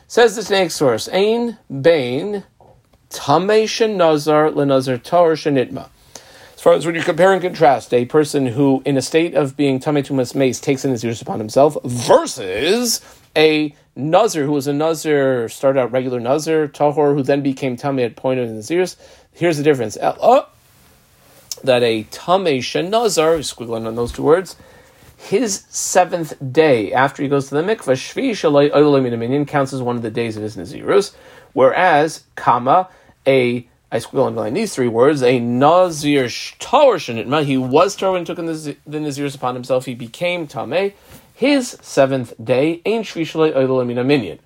Says 0.07 0.37
this 0.37 0.51
next 0.51 0.75
source: 0.75 1.09
Ain 1.13 1.59
bain 1.69 2.45
tamei 3.11 3.97
nazar 3.97 4.51
lenazar 4.51 5.03
tar 5.03 5.33
shenitma. 5.33 5.89
As 6.55 6.63
far 6.63 6.73
as 6.73 6.85
when 6.85 6.97
you 6.97 7.03
compare 7.03 7.33
and 7.33 7.41
contrast 7.41 7.95
a 7.95 8.05
person 8.07 8.47
who, 8.47 8.83
in 8.85 8.97
a 8.97 9.03
state 9.03 9.35
of 9.35 9.57
being 9.57 9.79
tamei 9.79 10.05
tumas 10.05 10.35
mace, 10.35 10.59
takes 10.59 10.85
in 10.85 10.91
his 10.91 11.05
years 11.05 11.23
upon 11.23 11.39
himself, 11.39 11.77
versus 11.85 13.01
a 13.37 13.73
nazir 13.95 14.45
who 14.45 14.53
was 14.53 14.67
a 14.67 14.73
nazir, 14.73 15.49
started 15.49 15.79
out 15.79 15.93
regular 15.93 16.19
nazir 16.19 16.67
tahor, 16.67 17.15
who 17.15 17.23
then 17.23 17.43
became 17.43 17.77
tamei 17.77 18.05
at 18.05 18.17
point 18.17 18.41
of 18.41 18.49
his 18.49 18.71
ears. 18.73 18.97
Here's 19.31 19.57
the 19.57 19.63
difference. 19.63 19.97
Oh, 20.03 20.49
that 21.65 21.83
a 21.83 22.05
Tamei 22.05 22.59
Shenazar, 22.59 23.39
squiggling 23.41 23.87
on 23.87 23.95
those 23.95 24.13
two 24.13 24.23
words, 24.23 24.57
his 25.17 25.65
seventh 25.69 26.35
day 26.53 26.93
after 26.93 27.23
he 27.23 27.29
goes 27.29 27.49
to 27.49 27.57
the 27.57 27.63
mikvah, 27.63 27.95
Shvi 27.95 28.31
Shalai 28.31 28.71
Oilaminimin 28.71 29.47
counts 29.49 29.73
as 29.73 29.83
one 29.83 29.97
of 29.97 30.03
the 30.03 30.11
days 30.11 30.37
of 30.37 30.43
his 30.43 30.57
Nazirus, 30.57 31.15
whereas 31.53 32.25
Kama, 32.37 32.89
a 33.27 33.67
I 33.91 33.97
squiggle 33.99 34.27
underline 34.27 34.53
these 34.53 34.75
three 34.75 34.89
words, 34.89 35.23
a 35.23 35.41
Nazir 35.41 36.29
Tower 36.59 36.99
Shenitma, 36.99 37.45
he 37.45 37.57
was 37.57 37.97
Torah 37.97 38.19
he 38.19 38.25
took 38.25 38.37
the, 38.37 38.77
the 38.87 39.33
upon 39.35 39.55
himself, 39.55 39.87
he 39.87 39.95
became 39.95 40.47
Tameh. 40.47 40.93
His 41.33 41.79
seventh 41.81 42.35
day, 42.43 42.83
Ain 42.85 43.03
Shvishalei 43.03 43.55
Oilamina 43.55 44.05
Minyan. 44.05 44.41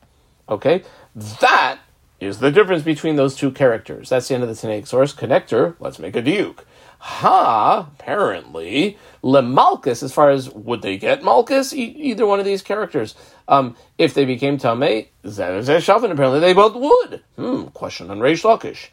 Okay? 0.49 0.85
That 1.15 1.79
is 2.21 2.39
the 2.39 2.53
difference 2.53 2.85
between 2.85 3.17
those 3.17 3.35
two 3.35 3.51
characters. 3.51 4.11
That's 4.11 4.29
the 4.29 4.35
end 4.35 4.45
of 4.45 4.49
the 4.49 4.55
Tanaic 4.55 4.87
source. 4.87 5.13
Connector, 5.13 5.75
let's 5.81 5.99
make 5.99 6.15
a 6.15 6.23
duke. 6.23 6.65
Ha, 7.05 7.89
apparently, 7.99 8.97
Lemalkus, 9.25 10.05
as 10.05 10.15
far 10.15 10.31
as 10.31 10.49
would 10.51 10.83
they 10.83 10.97
get 10.97 11.23
Malkus, 11.23 11.73
e- 11.73 11.97
either 11.97 12.25
one 12.25 12.39
of 12.39 12.45
these 12.45 12.63
characters. 12.63 13.17
Um, 13.49 13.75
if 13.99 14.15
they 14.15 14.25
became 14.25 14.57
Tame, 14.57 14.79
Tameh, 14.79 15.09
Shavin, 15.25 16.13
apparently 16.13 16.39
they 16.39 16.53
both 16.53 16.77
would. 16.77 17.21
Hmm, 17.35 17.65
question 17.75 18.09
on 18.09 18.21
Reish 18.21 18.45
Lakish. 18.45 18.91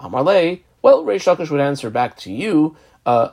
Amarle, 0.00 0.62
well, 0.82 1.04
Reish 1.04 1.32
Lakish 1.32 1.48
would 1.48 1.60
answer 1.60 1.90
back 1.90 2.16
to 2.18 2.32
you, 2.32 2.76
uh, 3.06 3.28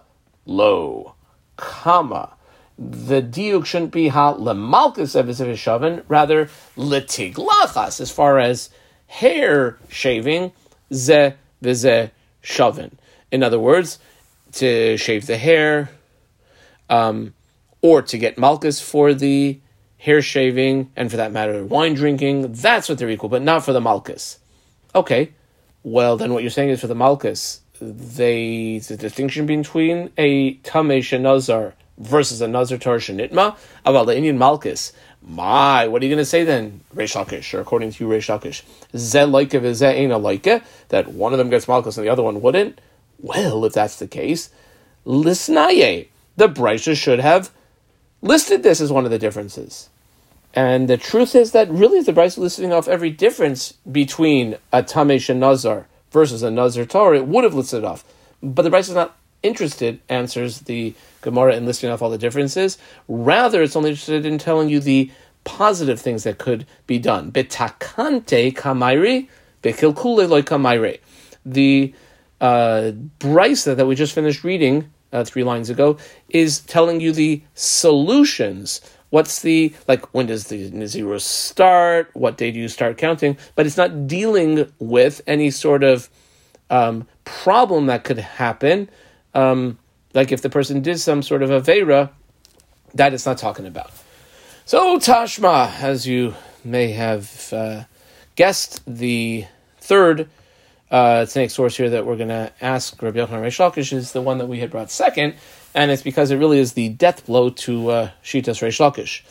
lo, 0.45 1.15
comma. 1.57 2.35
The 2.77 3.23
diuk 3.23 3.65
shouldn't 3.65 3.91
be 3.91 4.09
ha 4.09 4.35
lemalkus 4.35 5.15
shavin, 5.15 6.03
rather 6.07 6.45
letiglachas, 6.77 7.99
as 7.99 8.11
far 8.11 8.37
as 8.37 8.69
hair 9.07 9.79
shaving, 9.89 10.51
ze 10.93 11.33
vize 11.59 12.11
shavin. 12.43 12.91
In 13.31 13.41
other 13.43 13.59
words, 13.59 13.97
to 14.53 14.97
shave 14.97 15.27
the 15.27 15.37
hair, 15.37 15.89
um, 16.89 17.33
or 17.81 18.01
to 18.01 18.17
get 18.17 18.37
malchus 18.37 18.81
for 18.81 19.13
the 19.13 19.59
hair 19.97 20.21
shaving, 20.21 20.91
and 20.95 21.11
for 21.11 21.17
that 21.17 21.31
matter, 21.31 21.63
wine 21.65 21.93
drinking, 21.93 22.51
that's 22.53 22.89
what 22.89 22.97
they're 22.97 23.09
equal, 23.09 23.29
but 23.29 23.41
not 23.41 23.63
for 23.63 23.73
the 23.73 23.81
malchus. 23.81 24.39
Okay, 24.93 25.31
well, 25.83 26.17
then 26.17 26.33
what 26.33 26.43
you're 26.43 26.51
saying 26.51 26.69
is 26.69 26.81
for 26.81 26.87
the 26.87 26.95
malchus, 26.95 27.61
they 27.79 28.79
the 28.79 28.97
distinction 28.97 29.45
between 29.45 30.11
a 30.17 30.55
tameh 30.57 31.19
nazar 31.19 31.73
versus 31.97 32.41
a 32.41 32.47
nazar 32.47 32.77
tor 32.77 32.97
shenitma 32.97 33.55
about 33.85 34.05
the 34.05 34.15
Indian 34.15 34.37
malchus. 34.37 34.93
My, 35.23 35.87
what 35.87 36.01
are 36.01 36.05
you 36.05 36.11
going 36.11 36.21
to 36.21 36.25
say 36.25 36.43
then, 36.43 36.81
Reish 36.95 37.15
Lakish, 37.15 37.53
or 37.53 37.61
according 37.61 37.91
to 37.91 38.03
you, 38.03 38.09
Reish 38.09 38.27
Lakish? 38.27 38.63
Zeh 38.93 39.29
loike 39.29 39.51
v'zeh 39.51 39.93
ain't 39.93 40.11
a 40.11 40.17
loike, 40.17 40.63
that 40.89 41.13
one 41.13 41.31
of 41.31 41.37
them 41.37 41.49
gets 41.49 41.67
malchus 41.67 41.97
and 41.97 42.05
the 42.05 42.11
other 42.11 42.23
one 42.23 42.41
wouldn't? 42.41 42.81
Well, 43.21 43.65
if 43.65 43.73
that's 43.73 43.97
the 43.97 44.07
case, 44.07 44.49
lisnaye, 45.05 46.07
the 46.37 46.47
Brisa 46.47 46.95
should 46.95 47.19
have 47.19 47.51
listed 48.21 48.63
this 48.63 48.81
as 48.81 48.91
one 48.91 49.05
of 49.05 49.11
the 49.11 49.19
differences. 49.19 49.89
And 50.53 50.87
the 50.89 50.97
truth 50.97 51.35
is 51.35 51.51
that 51.51 51.69
really 51.69 52.01
the 52.01 52.13
Brisa 52.13 52.39
listing 52.39 52.73
off 52.73 52.87
every 52.87 53.09
difference 53.09 53.73
between 53.89 54.57
a 54.73 54.83
Tamesh 54.83 55.29
and 55.29 55.39
Nazar 55.39 55.87
versus 56.11 56.43
a 56.43 56.51
Nazar 56.51 56.85
Torah, 56.85 57.17
it 57.17 57.27
would 57.27 57.43
have 57.43 57.53
listed 57.53 57.85
off. 57.85 58.03
But 58.43 58.63
the 58.63 58.69
Brisa 58.69 58.89
is 58.89 58.95
not 58.95 59.15
interested, 59.43 59.99
answers 60.09 60.61
the 60.61 60.93
Gemara 61.21 61.55
in 61.55 61.65
listing 61.65 61.89
off 61.89 62.01
all 62.01 62.09
the 62.09 62.17
differences. 62.17 62.77
Rather, 63.07 63.61
it's 63.61 63.75
only 63.75 63.91
interested 63.91 64.25
in 64.25 64.37
telling 64.37 64.69
you 64.69 64.79
the 64.79 65.11
positive 65.43 65.99
things 65.99 66.23
that 66.23 66.37
could 66.37 66.65
be 66.85 66.99
done. 66.99 67.31
Betakante 67.31 68.53
kamairi, 68.53 69.27
bekilkule 69.63 70.27
loy 70.27 70.41
kamairi. 70.41 70.99
The 71.45 71.93
uh, 72.41 72.91
Brisa 73.19 73.75
that 73.75 73.85
we 73.85 73.95
just 73.95 74.13
finished 74.13 74.43
reading 74.43 74.91
uh, 75.13 75.23
three 75.23 75.43
lines 75.43 75.69
ago 75.69 75.97
is 76.29 76.59
telling 76.61 76.99
you 76.99 77.11
the 77.11 77.41
solutions. 77.53 78.81
What's 79.11 79.41
the 79.41 79.73
like? 79.87 80.13
When 80.13 80.25
does 80.25 80.47
the 80.47 80.71
Nazirus 80.71 81.21
start? 81.21 82.09
What 82.13 82.37
day 82.37 82.51
do 82.51 82.59
you 82.59 82.67
start 82.67 82.97
counting? 82.97 83.37
But 83.55 83.65
it's 83.67 83.77
not 83.77 84.07
dealing 84.07 84.71
with 84.79 85.21
any 85.27 85.51
sort 85.51 85.83
of 85.83 86.09
um, 86.69 87.07
problem 87.25 87.85
that 87.87 88.03
could 88.03 88.19
happen. 88.19 88.89
Um, 89.33 89.77
like 90.13 90.31
if 90.31 90.41
the 90.41 90.49
person 90.49 90.81
did 90.81 90.99
some 90.99 91.21
sort 91.21 91.43
of 91.43 91.49
avera, 91.49 92.09
that 92.95 93.13
it's 93.13 93.25
not 93.25 93.37
talking 93.37 93.65
about. 93.65 93.91
So 94.65 94.97
Tashma, 94.97 95.79
as 95.81 96.07
you 96.07 96.33
may 96.63 96.91
have 96.91 97.51
uh, 97.51 97.83
guessed, 98.35 98.81
the 98.87 99.45
third 99.77 100.29
uh, 100.91 101.21
it's 101.23 101.35
next 101.37 101.53
source 101.53 101.77
here 101.77 101.89
that 101.89 102.05
we're 102.05 102.17
going 102.17 102.29
to 102.29 102.51
ask 102.59 103.01
Rabbi 103.01 103.19
Yochanan 103.19 103.41
Reish 103.41 103.59
Lakish 103.59 103.93
is 103.93 104.11
the 104.11 104.21
one 104.21 104.39
that 104.39 104.47
we 104.47 104.59
had 104.59 104.69
brought 104.69 104.91
second, 104.91 105.35
and 105.73 105.89
it's 105.89 106.01
because 106.01 106.31
it 106.31 106.35
really 106.35 106.59
is 106.59 106.73
the 106.73 106.89
death 106.89 107.25
blow 107.25 107.49
to 107.49 107.89
uh, 107.89 108.09
Shitas 108.23 108.61
Reish 108.61 108.79
Lakish. 108.79 109.21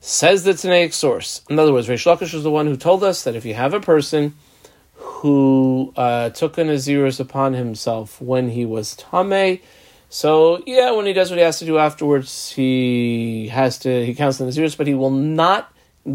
Says 0.00 0.44
the 0.44 0.52
Tanaic 0.52 0.94
source. 0.94 1.42
In 1.50 1.58
other 1.58 1.74
words, 1.74 1.88
Reish 1.88 2.06
Lakish 2.06 2.32
is 2.32 2.42
the 2.42 2.50
one 2.50 2.66
who 2.66 2.76
told 2.76 3.04
us 3.04 3.24
that 3.24 3.36
if 3.36 3.44
you 3.44 3.52
have 3.52 3.74
a 3.74 3.80
person 3.80 4.34
who 4.94 5.92
uh, 5.96 6.30
took 6.30 6.56
an 6.56 6.68
Nazirus 6.68 7.20
upon 7.20 7.52
himself 7.52 8.20
when 8.20 8.48
he 8.48 8.64
was 8.64 8.96
Tameh, 8.96 9.60
so 10.08 10.62
yeah, 10.66 10.92
when 10.92 11.04
he 11.04 11.12
does 11.12 11.28
what 11.28 11.38
he 11.38 11.44
has 11.44 11.58
to 11.58 11.66
do 11.66 11.76
afterwards, 11.76 12.50
he 12.50 13.48
has 13.48 13.78
to 13.80 14.06
he 14.06 14.14
counts 14.14 14.38
the 14.38 14.46
Nazirus, 14.46 14.76
but 14.76 14.86
he 14.86 14.94
will 14.94 15.10
not 15.10 15.70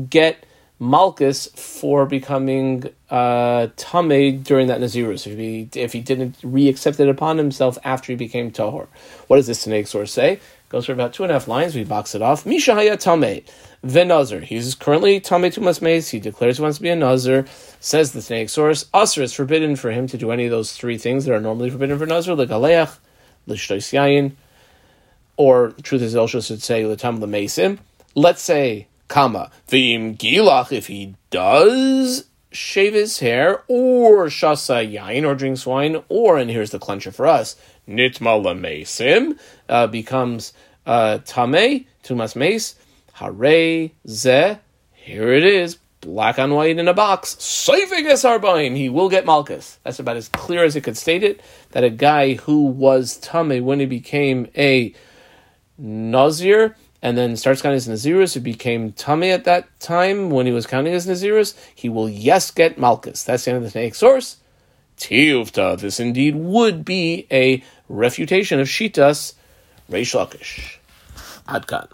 get 0.09 0.45
Malchus 0.79 1.47
for 1.55 2.05
becoming 2.05 2.85
uh, 3.09 3.67
Tame 3.75 4.41
during 4.41 4.67
that 4.67 4.79
Nazirus, 4.79 5.27
if 5.27 5.37
he, 5.37 5.69
if 5.79 5.91
he 5.91 5.99
didn't 5.99 6.37
re-accept 6.41 6.99
it 7.01 7.09
upon 7.09 7.37
himself 7.37 7.77
after 7.83 8.13
he 8.13 8.15
became 8.15 8.49
Tahor. 8.49 8.87
What 9.27 9.37
does 9.37 9.47
this 9.47 9.65
Tanaic 9.65 9.87
source 9.87 10.13
say? 10.13 10.39
Goes 10.69 10.85
for 10.85 10.93
about 10.93 11.13
two 11.13 11.23
and 11.23 11.31
a 11.31 11.35
half 11.35 11.47
lines, 11.47 11.75
we 11.75 11.83
box 11.83 12.15
it 12.15 12.21
off. 12.21 12.45
Misha 12.45 12.75
Haya 12.75 12.95
Tame, 12.95 13.43
Venazir. 13.83 14.41
He's 14.43 14.73
currently 14.75 15.19
Tame 15.19 15.51
to 15.51 15.81
Mace, 15.81 16.09
he 16.09 16.19
declares 16.19 16.57
he 16.57 16.63
wants 16.63 16.77
to 16.77 16.83
be 16.83 16.89
a 16.89 16.95
Nazir, 16.95 17.45
says 17.81 18.13
the 18.13 18.19
Tanaic 18.19 18.49
source. 18.49 18.85
Asr 18.93 19.23
is 19.23 19.33
forbidden 19.33 19.75
for 19.75 19.91
him 19.91 20.07
to 20.07 20.17
do 20.17 20.31
any 20.31 20.45
of 20.45 20.51
those 20.51 20.71
three 20.73 20.97
things 20.97 21.25
that 21.25 21.33
are 21.33 21.41
normally 21.41 21.69
forbidden 21.69 21.99
for 21.99 22.05
Nazir, 22.05 22.35
like 22.35 22.49
Aleach, 22.49 22.97
Lishtois 23.47 23.91
Yayin, 23.91 24.33
or, 25.35 25.71
truth 25.83 26.01
is, 26.01 26.15
also 26.15 26.39
should 26.39 26.61
say, 26.61 26.83
Latam 26.83 27.19
Lamesim. 27.19 27.79
Let's 28.13 28.41
say 28.41 28.87
Kama. 29.09 29.51
V'im 29.67 30.17
gilach, 30.17 30.71
if 30.71 30.87
he 30.87 31.15
does 31.31 32.25
shave 32.51 32.93
his 32.93 33.19
hair, 33.19 33.63
or 33.67 34.27
shasa 34.27 34.89
yain, 34.89 35.27
or 35.27 35.35
drinks 35.35 35.65
wine, 35.65 36.01
or, 36.07 36.37
and 36.37 36.49
here's 36.49 36.69
the 36.69 36.79
clincher 36.79 37.11
for 37.11 37.27
us, 37.27 37.57
nitma 37.87 38.41
lamesim, 38.41 39.37
uh, 39.67 39.87
becomes 39.87 40.53
uh, 40.85 41.17
tame, 41.25 41.85
tumas 42.03 42.35
mace, 42.35 42.75
hare 43.13 43.91
ze, 44.07 44.57
here 44.93 45.33
it 45.33 45.43
is, 45.43 45.77
black 46.01 46.39
on 46.39 46.53
white 46.53 46.77
in 46.77 46.87
a 46.87 46.93
box, 46.93 47.35
saving 47.43 48.05
arba'im, 48.05 48.75
he 48.75 48.89
will 48.89 49.09
get 49.09 49.25
malchus. 49.25 49.79
That's 49.83 49.99
about 49.99 50.17
as 50.17 50.29
clear 50.29 50.63
as 50.63 50.75
it 50.75 50.81
could 50.81 50.97
state 50.97 51.23
it, 51.23 51.41
that 51.71 51.83
a 51.83 51.89
guy 51.89 52.35
who 52.35 52.67
was 52.67 53.17
tame 53.17 53.65
when 53.65 53.79
he 53.79 53.85
became 53.85 54.47
a 54.55 54.93
nazir, 55.77 56.75
and 57.01 57.17
then 57.17 57.37
starts 57.37 57.61
counting 57.61 57.77
as 57.77 57.87
Nazirus, 57.87 58.33
who 58.33 58.39
became 58.39 58.91
Tame 58.91 59.23
at 59.23 59.45
that 59.45 59.67
time 59.79 60.29
when 60.29 60.45
he 60.45 60.51
was 60.51 60.67
counting 60.67 60.93
as 60.93 61.07
Nazirus, 61.07 61.55
he 61.73 61.89
will 61.89 62.09
yes 62.09 62.51
get 62.51 62.77
Malchus. 62.77 63.23
That's 63.23 63.45
the 63.45 63.51
end 63.51 63.63
of 63.63 63.71
the 63.71 63.79
Tanaic 63.79 63.95
source. 63.95 64.37
Tiyuvta, 64.97 65.79
this 65.79 65.99
indeed 65.99 66.35
would 66.35 66.83
be 66.83 67.25
a 67.31 67.63
refutation 67.87 68.59
of 68.59 68.67
Shitas 68.67 69.33
Reish 69.89 70.13
Lakish. 70.13 70.77
Adkan. 71.47 71.87